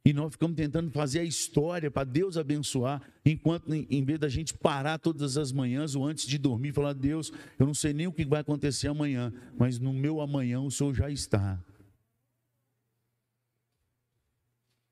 [0.07, 4.55] E nós ficamos tentando fazer a história para Deus abençoar, enquanto em vez da gente
[4.55, 8.12] parar todas as manhãs ou antes de dormir, falar: Deus, eu não sei nem o
[8.12, 11.61] que vai acontecer amanhã, mas no meu amanhã o Senhor já está.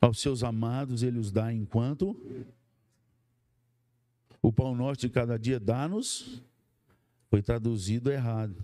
[0.00, 2.20] Aos seus amados ele os dá enquanto
[4.44, 6.42] o pão nosso de cada dia dá-nos,
[7.30, 8.54] foi traduzido errado.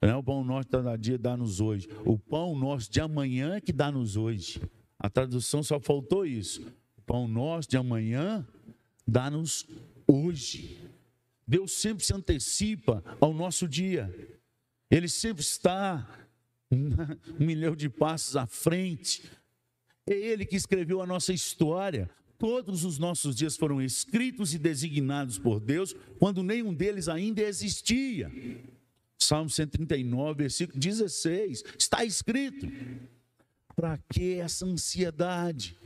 [0.00, 1.88] Não é o pão nosso de cada dia dá-nos hoje.
[2.04, 4.62] O pão nosso de amanhã é que dá-nos hoje.
[4.96, 6.72] A tradução só faltou isso.
[6.98, 8.46] O pão nosso de amanhã
[9.04, 9.66] dá-nos
[10.06, 10.78] hoje.
[11.44, 14.08] Deus sempre se antecipa ao nosso dia.
[14.88, 16.08] Ele sempre está
[16.70, 16.90] um
[17.44, 19.28] milhão de passos à frente.
[20.06, 25.38] É Ele que escreveu a nossa história todos os nossos dias foram escritos e designados
[25.38, 28.30] por Deus, quando nenhum deles ainda existia.
[29.18, 32.66] Salmo 139, versículo 16, está escrito.
[33.74, 35.76] Para que essa ansiedade,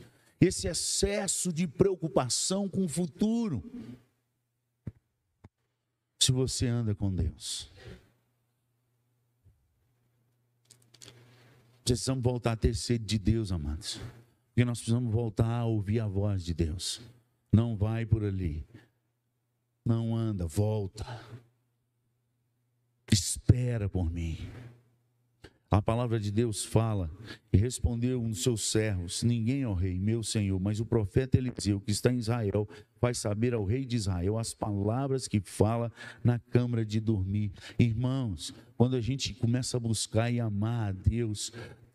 [0.40, 3.62] esse excesso de preocupação com o futuro?
[6.20, 7.70] Se você anda com Deus.
[11.82, 13.98] Precisamos voltar a ter sede de Deus, amados.
[14.60, 17.00] Porque nós precisamos voltar a ouvir a voz de Deus.
[17.50, 18.66] Não vai por ali.
[19.82, 21.06] Não anda, volta.
[23.10, 24.36] Espera por mim.
[25.70, 27.10] A palavra de Deus fala,
[27.50, 31.80] e respondeu um dos seus servos: Ninguém, ó rei, meu senhor, mas o profeta Eliseu,
[31.80, 32.68] que está em Israel,
[33.00, 35.90] faz saber ao rei de Israel as palavras que fala
[36.22, 37.50] na câmara de dormir.
[37.78, 41.50] Irmãos, quando a gente começa a buscar e amar a Deus,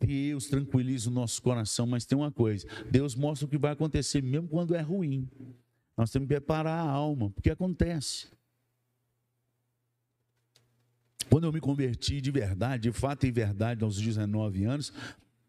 [0.05, 4.21] Deus tranquiliza o nosso coração, mas tem uma coisa: Deus mostra o que vai acontecer,
[4.21, 5.27] mesmo quando é ruim.
[5.97, 8.27] Nós temos que preparar a alma, porque acontece.
[11.29, 14.93] Quando eu me converti de verdade, de fato e verdade, aos 19 anos,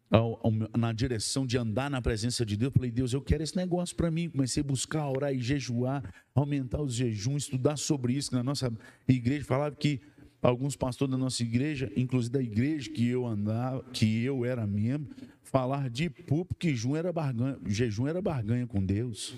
[0.09, 3.55] ao, ao, na direção de andar na presença de Deus, falei, Deus, eu quero esse
[3.55, 4.29] negócio para mim.
[4.29, 8.33] Comecei a buscar, orar e jejuar, aumentar os jejuns, estudar sobre isso.
[8.33, 8.71] Na nossa
[9.07, 10.01] igreja falava que
[10.41, 15.15] alguns pastores da nossa igreja, inclusive da igreja que eu andava, que eu era membro,
[15.41, 19.37] falar de público que jejum era barganha, jejum era barganha com Deus.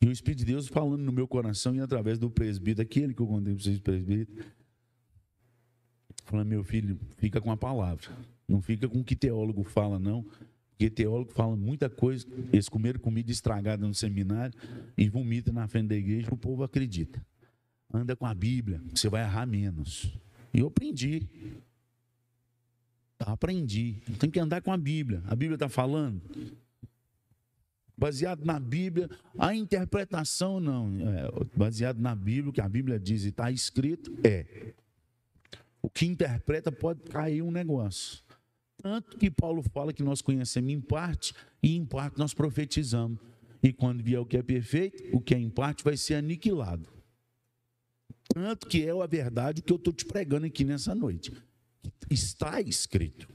[0.00, 3.22] E o Espírito de Deus falando no meu coração e através do presbítero, aquele que
[3.22, 4.44] eu contei para vocês, presbítero,
[6.24, 8.10] falando, meu filho, fica com a palavra.
[8.46, 10.22] Não fica com o que teólogo fala, não.
[10.70, 12.26] Porque teólogo fala muita coisa.
[12.52, 14.54] Eles comeram comida estragada no seminário
[14.98, 17.24] e vomita na frente da igreja, o povo acredita.
[17.96, 20.12] Anda com a Bíblia, você vai errar menos.
[20.52, 21.28] E eu aprendi.
[23.18, 24.02] Aprendi.
[24.18, 25.22] Tem que andar com a Bíblia.
[25.26, 26.20] A Bíblia está falando
[27.96, 33.24] baseado na Bíblia, a interpretação não, é, baseado na Bíblia, o que a Bíblia diz
[33.24, 34.74] e está escrito, é.
[35.80, 38.22] O que interpreta pode cair um negócio.
[38.82, 43.18] Tanto que Paulo fala que nós conhecemos em parte e em parte nós profetizamos.
[43.62, 46.88] E quando vier o que é perfeito, o que é em parte vai ser aniquilado.
[48.28, 51.32] Tanto que é a verdade que eu estou te pregando aqui nessa noite.
[52.10, 53.28] Está escrito.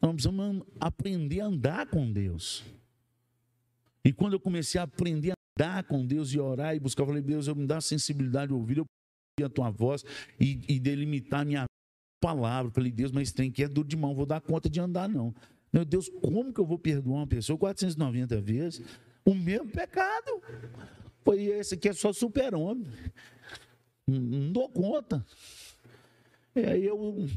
[0.00, 2.62] Nós precisamos aprender a andar com Deus.
[4.04, 7.06] E quando eu comecei a aprender a andar com Deus e orar e buscar, eu
[7.06, 8.86] falei, Deus, eu me dá sensibilidade de ouvir, eu
[9.38, 10.04] ouvir a tua voz
[10.38, 11.64] e, e delimitar minha
[12.20, 12.68] palavra.
[12.68, 15.08] Eu falei, Deus, mas tem que é duro de mão, vou dar conta de andar,
[15.08, 15.34] não.
[15.72, 18.84] Meu Deus, como que eu vou perdoar uma pessoa 490 vezes?
[19.24, 20.40] O mesmo pecado.
[21.24, 22.86] Foi esse aqui é só super-homem.
[24.06, 25.24] Não, não dou conta.
[26.54, 27.28] E aí eu.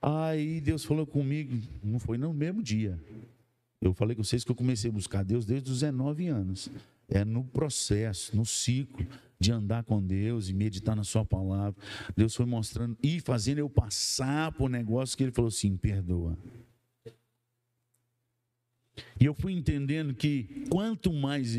[0.00, 3.00] Aí Deus falou comigo, não foi no mesmo dia.
[3.80, 6.70] Eu falei com vocês que eu comecei a buscar Deus desde os 19 anos.
[7.08, 9.06] É no processo, no ciclo
[9.38, 11.80] de andar com Deus e meditar na Sua palavra.
[12.16, 16.36] Deus foi mostrando e fazendo eu passar por negócio que Ele falou assim: perdoa.
[19.20, 21.56] E eu fui entendendo que quanto mais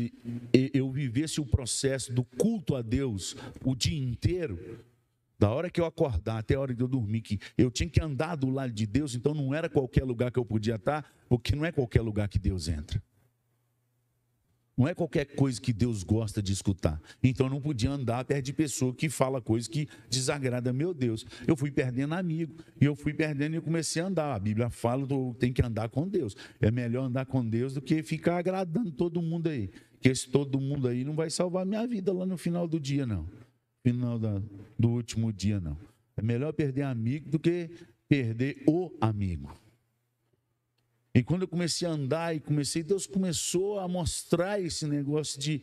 [0.72, 4.58] eu vivesse o processo do culto a Deus o dia inteiro,
[5.38, 8.00] da hora que eu acordar até a hora que eu dormir, que eu tinha que
[8.00, 11.54] andar do lado de Deus, então não era qualquer lugar que eu podia estar, porque
[11.54, 13.02] não é qualquer lugar que Deus entra.
[14.76, 17.00] Não é qualquer coisa que Deus gosta de escutar.
[17.22, 21.24] Então eu não podia andar perto de pessoa que fala coisas que desagrada meu Deus.
[21.46, 24.34] Eu fui perdendo amigo, e eu fui perdendo e comecei a andar.
[24.34, 26.36] A Bíblia fala que tem que andar com Deus.
[26.60, 29.70] É melhor andar com Deus do que ficar agradando todo mundo aí.
[30.00, 33.06] Que esse todo mundo aí não vai salvar minha vida lá no final do dia,
[33.06, 33.26] não
[33.86, 34.42] final da,
[34.76, 35.78] do último dia, não.
[36.16, 37.70] É melhor perder amigo do que
[38.08, 39.52] perder o amigo.
[41.16, 45.60] E quando eu comecei a andar e comecei, Deus começou a mostrar esse negócio de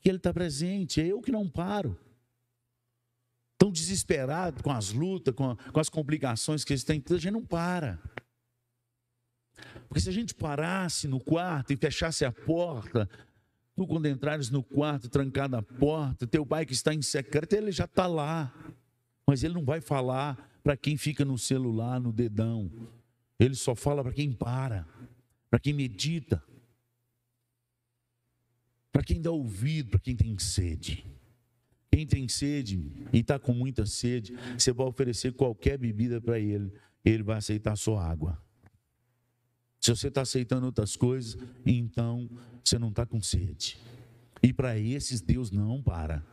[0.00, 1.96] que Ele está presente, é eu que não paro.
[3.56, 7.30] Tão desesperado com as lutas, com, a, com as complicações que eles têm, a gente
[7.30, 8.02] não para.
[9.86, 13.08] Porque se a gente parasse no quarto e fechasse a porta,
[13.76, 17.70] Tu, quando entrares no quarto, trancada a porta, teu pai que está em secreto, ele
[17.70, 18.52] já está lá.
[19.26, 22.70] Mas ele não vai falar para quem fica no celular, no dedão.
[23.38, 24.86] Ele só fala para quem para,
[25.50, 26.42] para quem medita,
[28.90, 31.04] para quem dá ouvido, para quem tem sede.
[31.90, 36.72] Quem tem sede e está com muita sede, você vai oferecer qualquer bebida para ele,
[37.04, 38.42] ele vai aceitar só água.
[39.80, 42.28] Se você está aceitando outras coisas, então
[42.64, 43.78] você não está com sede.
[44.42, 46.24] E para esses, Deus não para.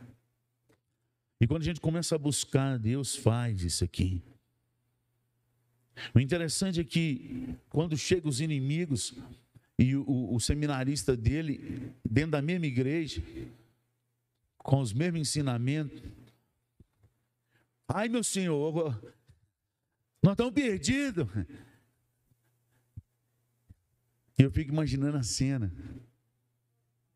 [1.40, 4.22] E quando a gente começa a buscar, Deus faz isso aqui.
[6.14, 9.14] O interessante é que quando chegam os inimigos
[9.78, 13.22] e o, o, seminarista dele, dentro da mesma igreja,
[14.58, 16.02] com os mesmos ensinamentos,
[17.88, 19.00] ai meu senhor,
[20.22, 21.26] nós estamos perdidos.
[24.38, 25.72] E eu fico imaginando a cena.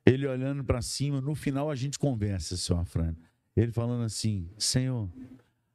[0.07, 3.16] Ele olhando para cima, no final a gente conversa, senhor Afrânio.
[3.57, 5.11] Ele falando assim: Senhor,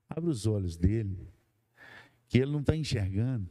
[0.10, 1.18] abre os olhos dele,
[2.34, 3.48] que ele não está enxergando.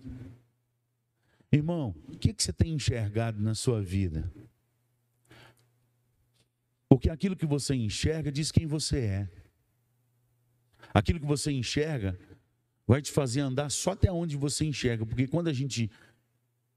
[1.53, 4.29] Irmão, o que, que você tem enxergado na sua vida?
[6.89, 9.31] Porque aquilo que você enxerga diz quem você é.
[10.93, 12.19] Aquilo que você enxerga
[12.85, 15.89] vai te fazer andar só até onde você enxerga, porque quando a gente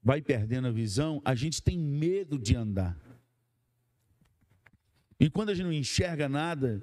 [0.00, 2.96] vai perdendo a visão, a gente tem medo de andar.
[5.18, 6.80] E quando a gente não enxerga nada,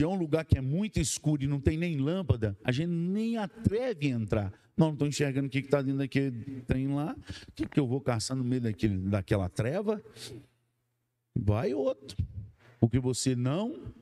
[0.00, 2.88] se é um lugar que é muito escuro e não tem nem lâmpada, a gente
[2.88, 4.52] nem atreve a entrar.
[4.74, 7.14] Não, não estou enxergando o que está dentro daquele trem lá.
[7.46, 10.02] O que, que eu vou caçar no meio daquele, daquela treva?
[11.36, 12.16] Vai outro.
[12.80, 13.92] Porque você não,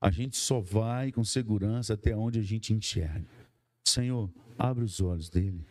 [0.00, 3.26] a gente só vai com segurança até onde a gente enxerga.
[3.84, 5.66] Senhor, abre os olhos dele,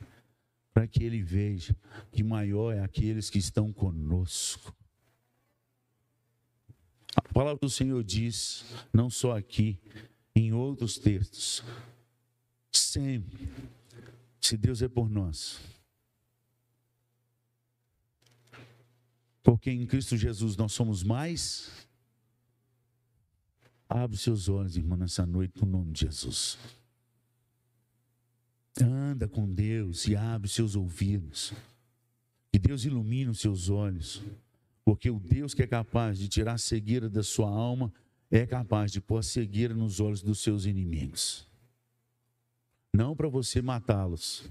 [0.73, 1.73] para que ele veja
[2.11, 4.75] que maior é aqueles que estão conosco.
[7.17, 8.63] A palavra do Senhor diz,
[8.93, 9.79] não só aqui,
[10.35, 11.63] em outros textos,
[12.71, 13.49] sempre,
[14.39, 15.59] se Deus é por nós,
[19.41, 21.87] porque em Cristo Jesus nós somos mais.
[23.89, 26.57] Abre seus olhos, irmão, nessa noite, no nome de Jesus.
[28.79, 31.53] Anda com Deus e abre seus ouvidos.
[32.51, 34.21] Que Deus ilumine os seus olhos
[34.87, 37.91] porque o Deus que é capaz de tirar a cegueira da sua alma
[38.31, 41.45] é capaz de pôr a cegueira nos olhos dos seus inimigos.
[42.93, 44.49] Não para você matá-los,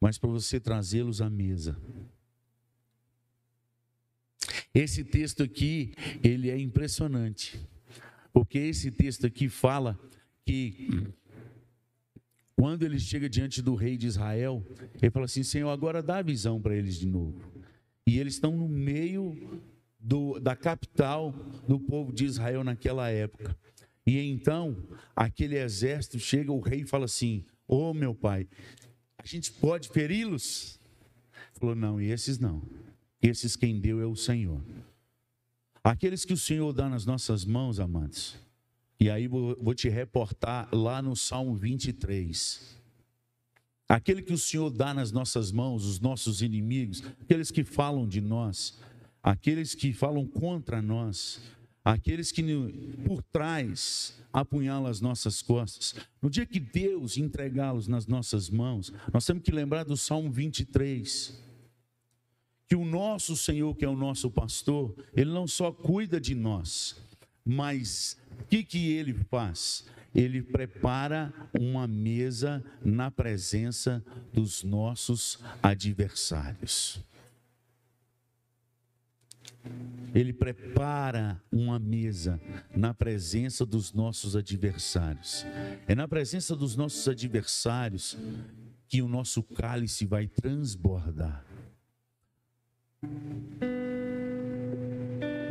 [0.00, 1.76] mas para você trazê-los à mesa.
[4.72, 5.92] Esse texto aqui,
[6.24, 7.60] ele é impressionante,
[8.32, 10.00] porque esse texto aqui fala
[10.46, 11.12] que
[12.56, 14.64] quando ele chega diante do rei de Israel,
[14.94, 17.51] ele fala assim: Senhor, agora dá visão para eles de novo.
[18.06, 19.60] E eles estão no meio
[19.98, 21.32] do, da capital
[21.68, 23.56] do povo de Israel naquela época.
[24.04, 24.76] E então,
[25.14, 28.48] aquele exército chega, o rei fala assim: Ô oh, meu pai,
[29.16, 30.80] a gente pode feri-los?
[31.54, 32.62] Falou: Não, e esses não.
[33.22, 34.60] Esses quem deu é o Senhor.
[35.84, 38.36] Aqueles que o Senhor dá nas nossas mãos, amantes.
[38.98, 42.81] E aí vou, vou te reportar lá no Salmo 23.
[43.92, 48.22] Aquele que o Senhor dá nas nossas mãos, os nossos inimigos, aqueles que falam de
[48.22, 48.78] nós,
[49.22, 51.42] aqueles que falam contra nós,
[51.84, 52.42] aqueles que
[53.04, 55.94] por trás apunhalam as nossas costas.
[56.22, 61.38] No dia que Deus entregá-los nas nossas mãos, nós temos que lembrar do Salmo 23.
[62.66, 66.96] Que o nosso Senhor, que é o nosso pastor, ele não só cuida de nós,
[67.44, 69.84] mas o que, que ele faz?
[70.14, 77.02] ele prepara uma mesa na presença dos nossos adversários.
[80.14, 82.40] Ele prepara uma mesa
[82.76, 85.46] na presença dos nossos adversários.
[85.86, 88.18] É na presença dos nossos adversários
[88.88, 91.46] que o nosso cálice vai transbordar.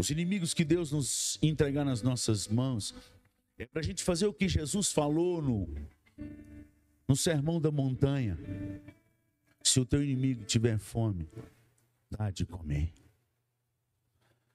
[0.01, 2.95] Os inimigos que Deus nos entregar nas nossas mãos,
[3.55, 5.69] é para a gente fazer o que Jesus falou no,
[7.07, 8.35] no Sermão da Montanha.
[9.61, 11.29] Se o teu inimigo tiver fome,
[12.09, 12.91] dá de comer.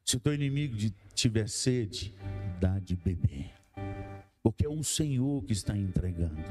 [0.05, 0.77] Se o teu inimigo
[1.15, 2.13] tiver sede,
[2.61, 3.53] dá de beber.
[4.43, 6.43] Porque é o Senhor que está entregando.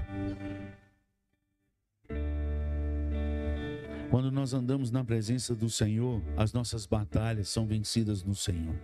[4.10, 8.76] Quando nós andamos na presença do Senhor, as nossas batalhas são vencidas no Senhor.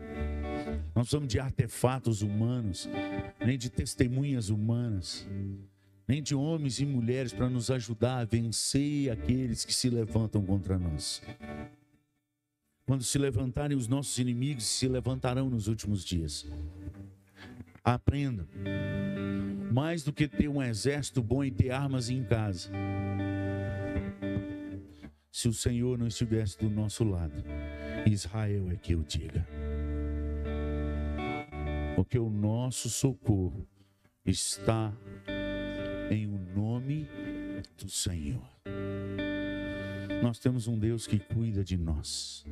[0.95, 2.89] Não somos de artefatos humanos,
[3.39, 5.27] nem de testemunhas humanas,
[6.07, 10.77] nem de homens e mulheres para nos ajudar a vencer aqueles que se levantam contra
[10.77, 11.21] nós.
[12.85, 16.45] Quando se levantarem os nossos inimigos, se levantarão nos últimos dias.
[17.83, 18.47] Aprenda.
[19.71, 22.69] Mais do que ter um exército bom e ter armas em casa.
[25.31, 27.43] Se o Senhor não estivesse do nosso lado,
[28.05, 29.47] Israel é que eu diga
[32.01, 33.67] porque o nosso socorro
[34.25, 34.91] está
[36.09, 37.07] em o nome
[37.77, 38.43] do Senhor.
[40.23, 42.43] Nós temos um Deus que cuida de nós.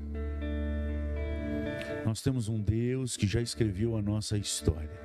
[2.06, 5.00] Nós temos um Deus que já escreveu a nossa história.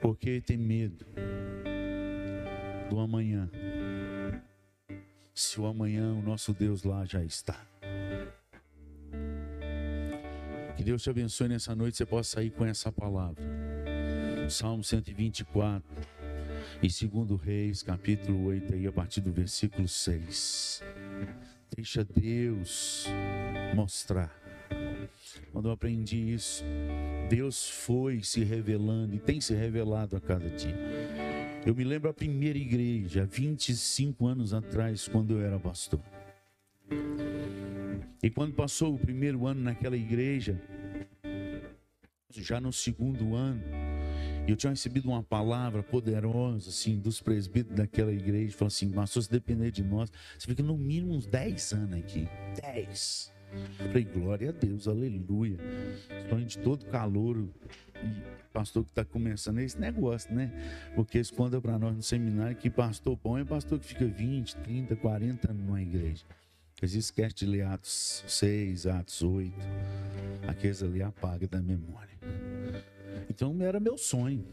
[0.00, 1.04] Porque tem medo
[2.88, 3.50] do amanhã.
[5.38, 7.60] Se o amanhã o nosso Deus lá já está.
[10.74, 13.44] Que Deus te abençoe nessa noite, você possa sair com essa palavra.
[14.48, 15.84] Salmo 124
[16.82, 20.82] e segundo Reis, capítulo 8, aí, a partir do versículo 6.
[21.76, 23.06] Deixa Deus
[23.74, 24.34] mostrar.
[25.52, 26.64] Quando eu aprendi isso,
[27.28, 30.74] Deus foi se revelando e tem se revelado a cada dia.
[31.66, 36.00] Eu me lembro a primeira igreja, 25 anos atrás, quando eu era pastor.
[38.22, 40.62] E quando passou o primeiro ano naquela igreja,
[42.30, 43.64] já no segundo ano,
[44.46, 49.28] eu tinha recebido uma palavra poderosa, assim, dos presbíteros daquela igreja, falou assim, mas se
[49.28, 50.08] depender de nós,
[50.38, 52.28] você fica no mínimo uns 10 anos aqui.
[52.62, 53.35] 10.
[53.78, 55.56] Falei, glória a Deus, aleluia.
[56.28, 57.38] Sonho de todo calor.
[57.38, 60.50] E pastor que está começando esse negócio, né?
[60.94, 64.56] Porque eles contam para nós no seminário que pastor bom é pastor que fica 20,
[64.56, 66.24] 30, 40 anos numa igreja.
[66.80, 69.52] Eles esquecem de ler Atos 6, Atos 8.
[70.48, 72.16] Aqueles ali apaga da memória.
[73.28, 74.44] Então era meu sonho.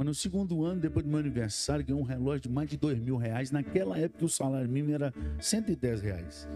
[0.00, 2.98] Mas no segundo ano, depois do meu aniversário, ganhei um relógio de mais de dois
[2.98, 3.50] mil reais.
[3.50, 6.48] Naquela época o salário mínimo era 110 reais.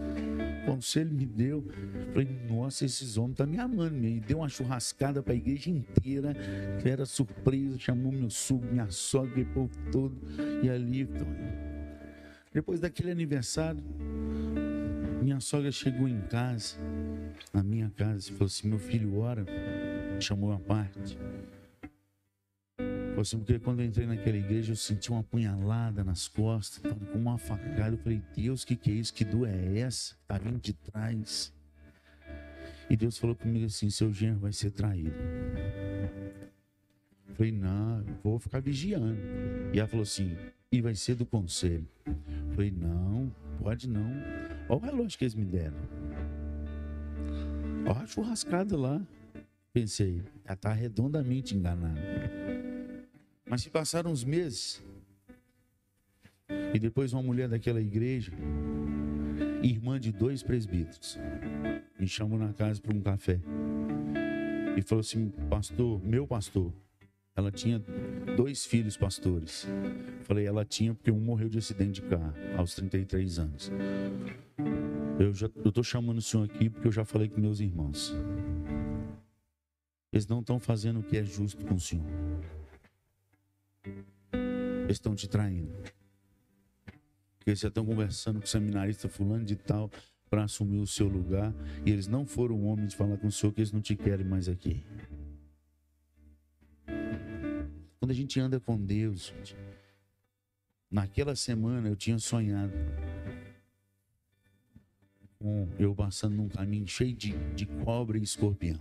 [0.63, 1.63] O conselho me deu.
[2.11, 4.03] Falei, nossa, esses homens estão tá me amando.
[4.03, 6.33] E deu uma churrascada para a igreja inteira,
[6.81, 7.77] que era surpresa.
[7.77, 10.17] Chamou meu sogro, minha sogra, o povo todo.
[10.63, 11.27] E ali, então,
[12.51, 13.79] depois daquele aniversário,
[15.21, 16.77] minha sogra chegou em casa,
[17.53, 19.45] na minha casa, e falou assim: meu filho, ora.
[20.19, 21.15] Chamou a parte.
[23.19, 26.79] Assim, porque quando eu entrei naquela igreja, eu senti uma punhalada nas costas,
[27.11, 27.95] com uma facada.
[27.95, 29.13] Eu falei, Deus, o que, que é isso?
[29.13, 30.15] Que dor é essa?
[30.27, 31.53] Tá vindo de trás.
[32.89, 35.15] E Deus falou comigo assim: seu genro vai ser traído.
[37.29, 39.17] Eu falei, não, vou ficar vigiando.
[39.73, 40.35] E ela falou assim:
[40.71, 41.87] e vai ser do conselho.
[42.05, 44.11] Eu falei, não, pode não.
[44.69, 45.77] Olha o relógio que eles me deram.
[47.87, 49.01] Olha a churrascada lá.
[49.73, 52.44] Pensei, ela está redondamente enganada.
[53.47, 54.83] Mas se passaram uns meses,
[56.73, 58.31] e depois uma mulher daquela igreja,
[59.61, 61.19] irmã de dois presbíteros,
[61.99, 63.39] me chamou na casa para um café.
[64.75, 66.73] E falou assim: Pastor, meu pastor.
[67.37, 67.83] Ela tinha
[68.37, 69.67] dois filhos pastores.
[70.21, 73.71] Falei, ela tinha porque um morreu de acidente de carro aos 33 anos.
[75.19, 78.15] Eu já eu tô chamando o senhor aqui porque eu já falei com meus irmãos.
[80.13, 82.05] Eles não estão fazendo o que é justo com o senhor.
[84.85, 85.71] Eles estão te traindo.
[87.37, 89.91] Porque já estão conversando com o seminarista fulano de tal
[90.29, 91.53] para assumir o seu lugar.
[91.85, 94.25] E eles não foram homens de falar com o senhor que eles não te querem
[94.25, 94.83] mais aqui.
[97.99, 99.33] Quando a gente anda com Deus,
[100.89, 102.73] naquela semana eu tinha sonhado
[105.39, 108.79] com eu passando num caminho cheio de, de cobra e escorpião.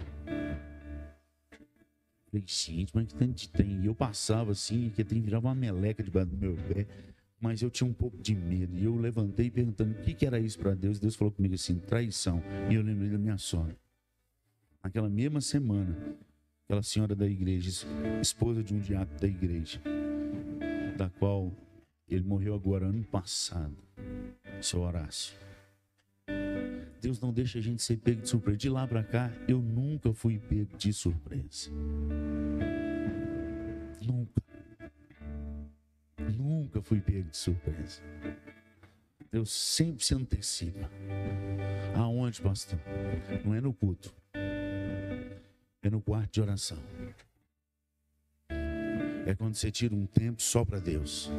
[2.34, 3.82] Falei, gente, mas que tanto de trem.
[3.82, 6.84] E eu passava assim, que tem virava uma meleca debaixo do meu pé.
[7.40, 8.76] Mas eu tinha um pouco de medo.
[8.76, 10.98] E eu levantei perguntando o que, que era isso para Deus.
[10.98, 12.42] Deus falou comigo assim: traição.
[12.68, 13.76] E eu lembrei da minha sogra.
[14.82, 15.96] Naquela mesma semana,
[16.64, 17.70] aquela senhora da igreja,
[18.20, 19.80] esposa de um diácono da igreja,
[20.96, 21.52] da qual
[22.08, 23.76] ele morreu agora ano passado,
[24.60, 25.36] seu Horácio.
[27.04, 28.56] Deus não deixa a gente ser pego de surpresa.
[28.56, 31.70] De lá para cá, eu nunca fui pego de surpresa.
[34.00, 34.42] Nunca.
[36.34, 38.00] Nunca fui pego de surpresa.
[39.30, 40.90] Deus sempre se antecipa.
[41.94, 42.78] Aonde, pastor?
[43.44, 44.14] Não é no culto.
[45.82, 46.78] É no quarto de oração.
[49.26, 51.30] É quando você tira um tempo só para Deus.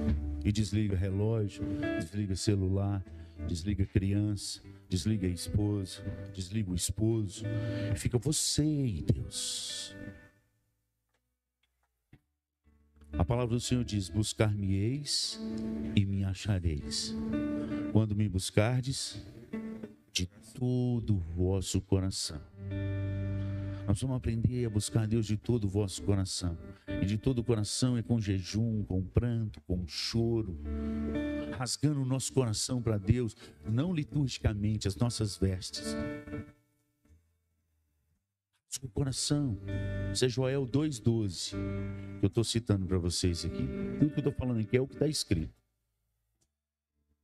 [0.44, 1.64] E desliga relógio,
[2.00, 3.04] desliga celular,
[3.48, 6.02] desliga criança, desliga a esposa,
[6.34, 7.46] desliga o esposo,
[7.96, 9.96] fica você e Deus.
[13.18, 15.40] A palavra do Senhor diz: Buscar-me-eis
[15.96, 17.16] e me achareis.
[17.92, 19.22] Quando me buscardes,
[20.12, 22.42] de todo o vosso coração.
[23.88, 26.58] Nós vamos aprender a buscar Deus de todo o vosso coração.
[27.02, 30.58] E de todo o coração é com jejum, com pranto, com choro,
[31.56, 35.96] rasgando o nosso coração para Deus, não liturgicamente, as nossas vestes.
[38.82, 39.58] O coração.
[40.12, 41.52] Isso é Joel 2,12,
[42.20, 43.68] que eu estou citando para vocês aqui.
[44.00, 45.54] Tudo que eu estou falando aqui é o que está escrito.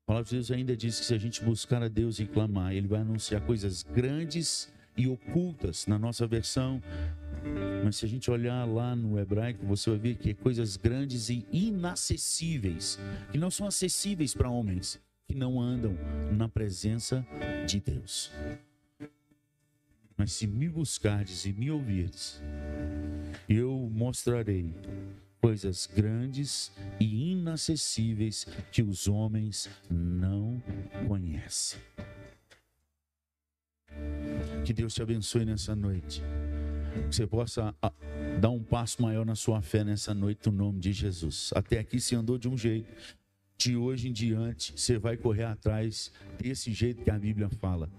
[0.03, 2.73] A palavra de Deus ainda diz que se a gente buscar a Deus e clamar,
[2.73, 6.81] Ele vai anunciar coisas grandes e ocultas na nossa versão.
[7.83, 11.29] Mas se a gente olhar lá no hebraico, você vai ver que é coisas grandes
[11.29, 12.99] e inacessíveis,
[13.31, 15.97] que não são acessíveis para homens que não andam
[16.33, 17.25] na presença
[17.65, 18.31] de Deus.
[20.17, 22.41] Mas se me buscardes e me ouvirdes,
[23.47, 24.75] eu mostrarei
[25.41, 30.61] coisas grandes e inacessíveis que os homens não
[31.07, 31.79] conhecem.
[34.71, 36.23] Que Deus te abençoe nessa noite.
[37.09, 37.91] Que você possa ah,
[38.39, 41.51] dar um passo maior na sua fé nessa noite, no nome de Jesus.
[41.53, 42.87] Até aqui você andou de um jeito.
[43.57, 46.09] De hoje em diante, você vai correr atrás
[46.39, 47.91] desse jeito que a Bíblia fala.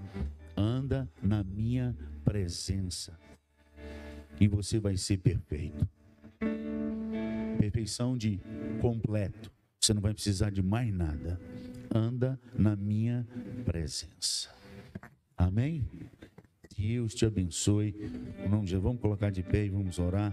[0.57, 1.95] anda na minha
[2.25, 3.19] presença
[4.41, 5.87] e você vai ser perfeito.
[7.61, 8.41] Perfeição de
[8.81, 9.53] completo.
[9.79, 11.39] Você não vai precisar de mais nada.
[11.95, 13.27] Anda na minha
[13.67, 14.49] presença.
[15.37, 15.87] Amém?
[16.77, 17.95] Deus te abençoe.
[18.49, 20.33] Nome de vamos colocar de pé e vamos orar.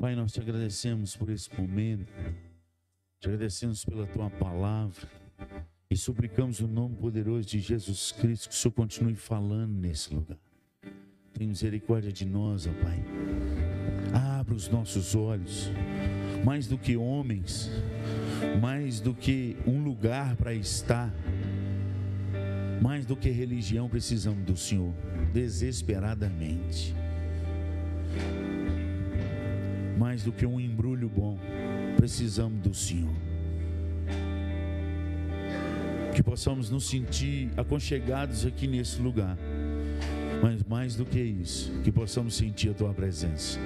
[0.00, 2.12] Pai, nós te agradecemos por esse momento.
[3.20, 5.08] Te agradecemos pela tua palavra.
[5.90, 10.38] E suplicamos o nome poderoso de Jesus Cristo que o Senhor continue falando nesse lugar.
[11.32, 13.02] Tem misericórdia de nós, ó Pai.
[14.38, 15.70] Abra os nossos olhos.
[16.44, 17.70] Mais do que homens,
[18.60, 21.12] mais do que um lugar para estar,
[22.80, 24.92] mais do que religião, precisamos do Senhor,
[25.32, 26.94] desesperadamente.
[29.98, 31.38] Mais do que um embrulho bom,
[31.96, 33.14] precisamos do Senhor.
[36.14, 39.36] Que possamos nos sentir aconchegados aqui nesse lugar.
[40.42, 43.58] Mas mais do que isso, que possamos sentir a tua presença.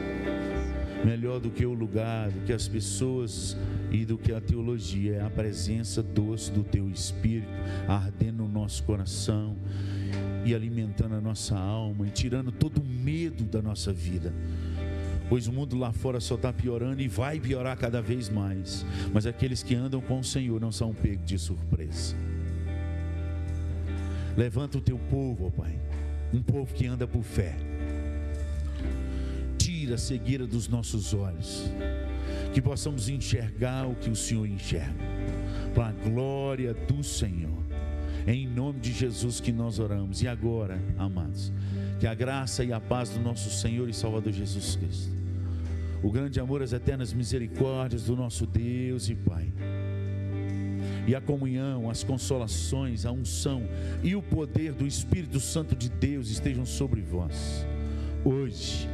[1.05, 3.57] Melhor do que o lugar, do que as pessoas
[3.91, 7.49] e do que a teologia, é a presença doce do teu Espírito
[7.87, 9.57] ardendo no nosso coração
[10.45, 14.33] e alimentando a nossa alma e tirando todo o medo da nossa vida
[15.29, 18.85] pois o mundo lá fora só está piorando e vai piorar cada vez mais.
[19.13, 22.17] Mas aqueles que andam com o Senhor não são pegos de surpresa.
[24.37, 25.79] Levanta o teu povo, ó Pai,
[26.33, 27.57] um povo que anda por fé.
[29.93, 31.71] A cegueira dos nossos olhos,
[32.53, 34.95] que possamos enxergar o que o Senhor enxerga,
[35.75, 37.63] para a glória do Senhor.
[38.27, 40.23] Em nome de Jesus que nós oramos.
[40.23, 41.51] E agora, amados,
[41.99, 45.19] que a graça e a paz do nosso Senhor e Salvador Jesus Cristo
[46.03, 49.53] o grande amor, as eternas misericórdias do nosso Deus e Pai.
[51.07, 53.63] E a comunhão, as consolações, a unção
[54.03, 57.67] e o poder do Espírito Santo de Deus estejam sobre vós,
[58.25, 58.89] hoje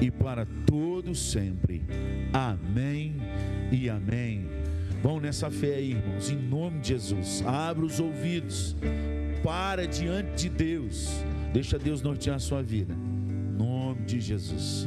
[0.00, 1.82] e para todos sempre.
[2.32, 3.16] Amém
[3.70, 4.46] e amém.
[5.02, 7.42] Vão nessa fé aí, irmãos, em nome de Jesus.
[7.46, 8.76] Abra os ouvidos,
[9.42, 12.94] para diante de Deus, deixa Deus nortear a sua vida.
[12.94, 14.86] Em nome de Jesus.